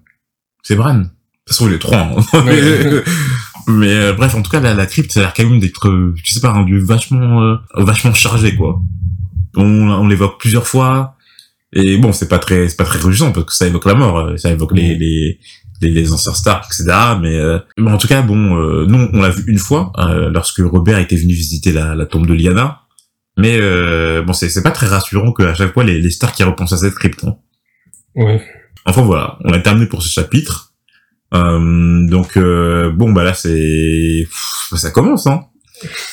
c'est 0.62 0.76
Bran. 0.76 0.94
De 0.94 1.02
toute 1.04 1.12
façon, 1.48 1.68
il 1.68 1.74
est 1.74 1.78
trois. 1.78 1.98
hein. 1.98 2.16
Ouais. 2.44 3.02
Mais 3.66 3.92
euh, 3.94 4.12
bref, 4.14 4.34
en 4.34 4.42
tout 4.42 4.50
cas, 4.50 4.58
la, 4.60 4.72
la 4.74 4.86
crypte, 4.86 5.12
ça 5.12 5.20
a 5.20 5.22
l'air 5.24 5.34
quand 5.34 5.44
même 5.44 5.60
d'être, 5.60 5.88
euh, 5.88 6.14
je 6.24 6.32
sais 6.32 6.40
pas, 6.40 6.50
un 6.50 6.64
lieu 6.64 6.82
vachement, 6.82 7.42
euh, 7.42 7.56
vachement 7.74 8.14
chargé, 8.14 8.56
quoi. 8.56 8.80
On, 9.54 9.62
on 9.90 10.08
l'évoque 10.08 10.40
plusieurs 10.40 10.66
fois. 10.66 11.16
Et 11.72 11.96
bon, 11.98 12.12
c'est 12.12 12.28
pas 12.28 12.38
très, 12.38 12.68
c'est 12.68 12.76
pas 12.76 12.84
très 12.84 12.98
réjouissant 12.98 13.32
parce 13.32 13.46
que 13.46 13.52
ça 13.54 13.66
évoque 13.66 13.84
la 13.86 13.94
mort, 13.94 14.18
euh, 14.18 14.36
ça 14.36 14.50
évoque 14.50 14.74
les, 14.74 14.96
les, 14.96 15.38
les, 15.80 15.90
les 15.90 16.12
anciens 16.12 16.34
stars, 16.34 16.66
etc. 16.66 16.84
Mais, 17.20 17.36
euh, 17.38 17.58
mais 17.78 17.90
en 17.92 17.98
tout 17.98 18.08
cas, 18.08 18.22
bon, 18.22 18.56
euh, 18.56 18.86
nous, 18.86 19.08
on 19.12 19.20
l'a 19.22 19.30
vu 19.30 19.44
une 19.46 19.58
fois 19.58 19.92
euh, 19.98 20.30
lorsque 20.30 20.58
Robert 20.58 20.98
était 20.98 21.16
venu 21.16 21.32
visiter 21.32 21.72
la, 21.72 21.94
la 21.94 22.06
tombe 22.06 22.26
de 22.26 22.34
Lyanna. 22.34 22.80
Mais 23.38 23.56
euh, 23.60 24.22
bon, 24.22 24.32
c'est 24.32 24.48
c'est 24.48 24.62
pas 24.62 24.72
très 24.72 24.86
rassurant 24.86 25.32
qu'à 25.32 25.54
chaque 25.54 25.72
fois 25.72 25.84
les, 25.84 26.00
les 26.00 26.10
stars 26.10 26.32
qui 26.32 26.42
repensent 26.42 26.72
à 26.74 26.76
cette 26.78 26.94
crypte. 26.96 27.24
hein. 27.24 27.36
Ouais. 28.16 28.42
Enfin 28.84 29.02
voilà, 29.02 29.38
on 29.44 29.52
a 29.52 29.58
terminé 29.60 29.86
pour 29.86 30.02
ce 30.02 30.08
chapitre. 30.10 30.74
Euh, 31.32 32.08
donc 32.08 32.36
euh, 32.36 32.90
bon 32.90 33.12
bah 33.12 33.22
là 33.22 33.34
c'est 33.34 34.24
Pff, 34.28 34.78
ça 34.80 34.90
commence 34.90 35.28
hein. 35.28 35.44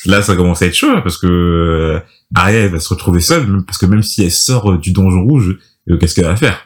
Là 0.06 0.22
ça 0.22 0.34
commence 0.36 0.62
à 0.62 0.66
être 0.66 0.74
chaud 0.74 1.00
parce 1.02 1.18
que 1.18 1.26
euh, 1.26 2.00
Arya 2.34 2.60
elle 2.60 2.70
va 2.72 2.80
se 2.80 2.88
retrouver 2.88 3.20
seule 3.20 3.64
parce 3.66 3.78
que 3.78 3.86
même 3.86 4.02
si 4.02 4.22
elle 4.24 4.30
sort 4.30 4.70
euh, 4.72 4.78
du 4.78 4.92
donjon 4.92 5.22
rouge, 5.24 5.58
euh, 5.90 5.96
qu'est-ce 5.98 6.14
qu'elle 6.14 6.24
va 6.26 6.36
faire? 6.36 6.58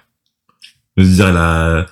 Je 0.96 1.02
veux 1.04 1.08
dire 1.10 1.28
elle 1.28 1.36
a 1.36 1.86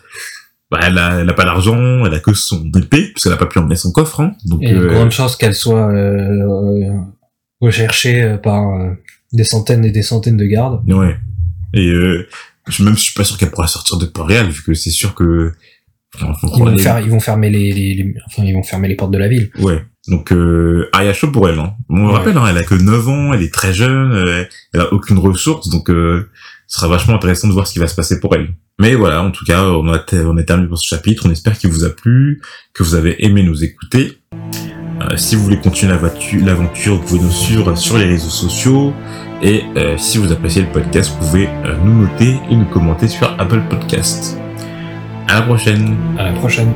bah, 0.70 0.78
elle 0.82 0.98
a, 0.98 1.20
elle 1.20 1.28
a 1.28 1.32
pas 1.32 1.44
d'argent, 1.44 2.04
elle 2.06 2.14
a 2.14 2.20
que 2.20 2.32
son 2.32 2.70
épée 2.78 3.08
parce 3.12 3.24
qu'elle 3.24 3.32
a 3.32 3.36
pas 3.36 3.46
pu 3.46 3.58
emmener 3.58 3.74
son 3.76 3.90
coffre 3.92 4.20
hein. 4.20 4.34
Donc 4.44 4.62
Et 4.62 4.70
une 4.70 4.82
euh, 4.82 4.88
grande 4.92 5.10
chance 5.10 5.34
qu'elle 5.36 5.54
soit 5.54 5.90
euh, 5.92 6.90
recherchée 7.60 8.36
par 8.42 8.68
euh, 8.80 8.90
des 9.32 9.44
centaines 9.44 9.84
et 9.84 9.90
des 9.90 10.02
centaines 10.02 10.36
de 10.36 10.44
gardes. 10.46 10.80
ouais. 10.88 11.16
Et 11.72 11.88
euh, 11.88 12.26
je 12.68 12.82
même 12.82 12.96
je 12.96 13.00
suis 13.00 13.14
pas 13.14 13.22
sûr 13.24 13.38
qu'elle 13.38 13.50
pourra 13.50 13.68
sortir 13.68 13.96
de 13.96 14.04
Port-Réal 14.06 14.48
vu 14.48 14.62
que 14.62 14.74
c'est 14.74 14.90
sûr 14.90 15.14
que 15.14 15.52
Ils 16.20 16.26
vont, 16.58 16.76
faire, 16.78 16.98
ils 17.00 17.10
vont 17.10 17.20
fermer 17.20 17.48
les, 17.50 17.70
les, 17.72 17.94
les- 17.94 18.14
enfin, 18.26 18.42
ils 18.44 18.52
vont 18.54 18.64
fermer 18.64 18.88
les 18.88 18.96
portes 18.96 19.12
de 19.12 19.18
la 19.18 19.28
ville. 19.28 19.50
Ouais. 19.60 19.84
Donc 20.10 20.32
euh, 20.32 20.88
Arya 20.92 21.12
chaud 21.14 21.28
pour 21.30 21.48
elle. 21.48 21.58
Hein. 21.58 21.72
On 21.88 21.96
le 22.02 22.06
Ouais. 22.08 22.12
rappelle, 22.18 22.36
hein, 22.36 22.44
elle 22.50 22.58
a 22.58 22.64
que 22.64 22.74
9 22.74 23.08
ans, 23.08 23.32
elle 23.32 23.42
est 23.42 23.54
très 23.54 23.72
jeune, 23.72 24.12
euh, 24.12 24.44
elle 24.74 24.80
a 24.80 24.92
aucune 24.92 25.18
ressource, 25.18 25.68
donc 25.68 25.88
euh, 25.88 26.28
ce 26.66 26.80
sera 26.80 26.88
vachement 26.88 27.14
intéressant 27.14 27.46
de 27.48 27.52
voir 27.52 27.66
ce 27.66 27.72
qui 27.72 27.78
va 27.78 27.86
se 27.88 27.94
passer 27.94 28.18
pour 28.20 28.34
elle. 28.34 28.52
Mais 28.80 28.94
voilà, 28.94 29.22
en 29.22 29.30
tout 29.30 29.44
cas, 29.44 29.64
on 29.64 29.86
a, 29.92 30.02
on 30.24 30.36
a 30.36 30.42
terminé 30.42 30.68
pour 30.68 30.78
ce 30.78 30.86
chapitre. 30.86 31.24
On 31.26 31.30
espère 31.30 31.56
qu'il 31.58 31.70
vous 31.70 31.84
a 31.84 31.90
plu, 31.90 32.40
que 32.72 32.82
vous 32.82 32.94
avez 32.94 33.24
aimé 33.24 33.42
nous 33.42 33.62
écouter. 33.62 34.18
Euh, 35.02 35.16
si 35.16 35.36
vous 35.36 35.44
voulez 35.44 35.60
continuer 35.60 35.92
l'aventure, 35.92 36.44
l'aventure, 36.44 36.94
vous 36.96 37.02
pouvez 37.02 37.20
nous 37.20 37.30
suivre 37.30 37.74
sur 37.76 37.98
les 37.98 38.04
réseaux 38.06 38.30
sociaux. 38.30 38.92
Et 39.42 39.64
euh, 39.76 39.96
si 39.98 40.18
vous 40.18 40.32
appréciez 40.32 40.62
le 40.62 40.68
podcast, 40.68 41.10
vous 41.12 41.26
pouvez 41.26 41.46
euh, 41.66 41.76
nous 41.84 42.02
noter 42.02 42.36
et 42.50 42.56
nous 42.56 42.64
commenter 42.66 43.08
sur 43.08 43.28
Apple 43.38 43.62
Podcast. 43.68 44.38
À 45.28 45.34
la 45.34 45.42
prochaine 45.42 45.96
À 46.18 46.24
la 46.24 46.32
prochaine. 46.32 46.72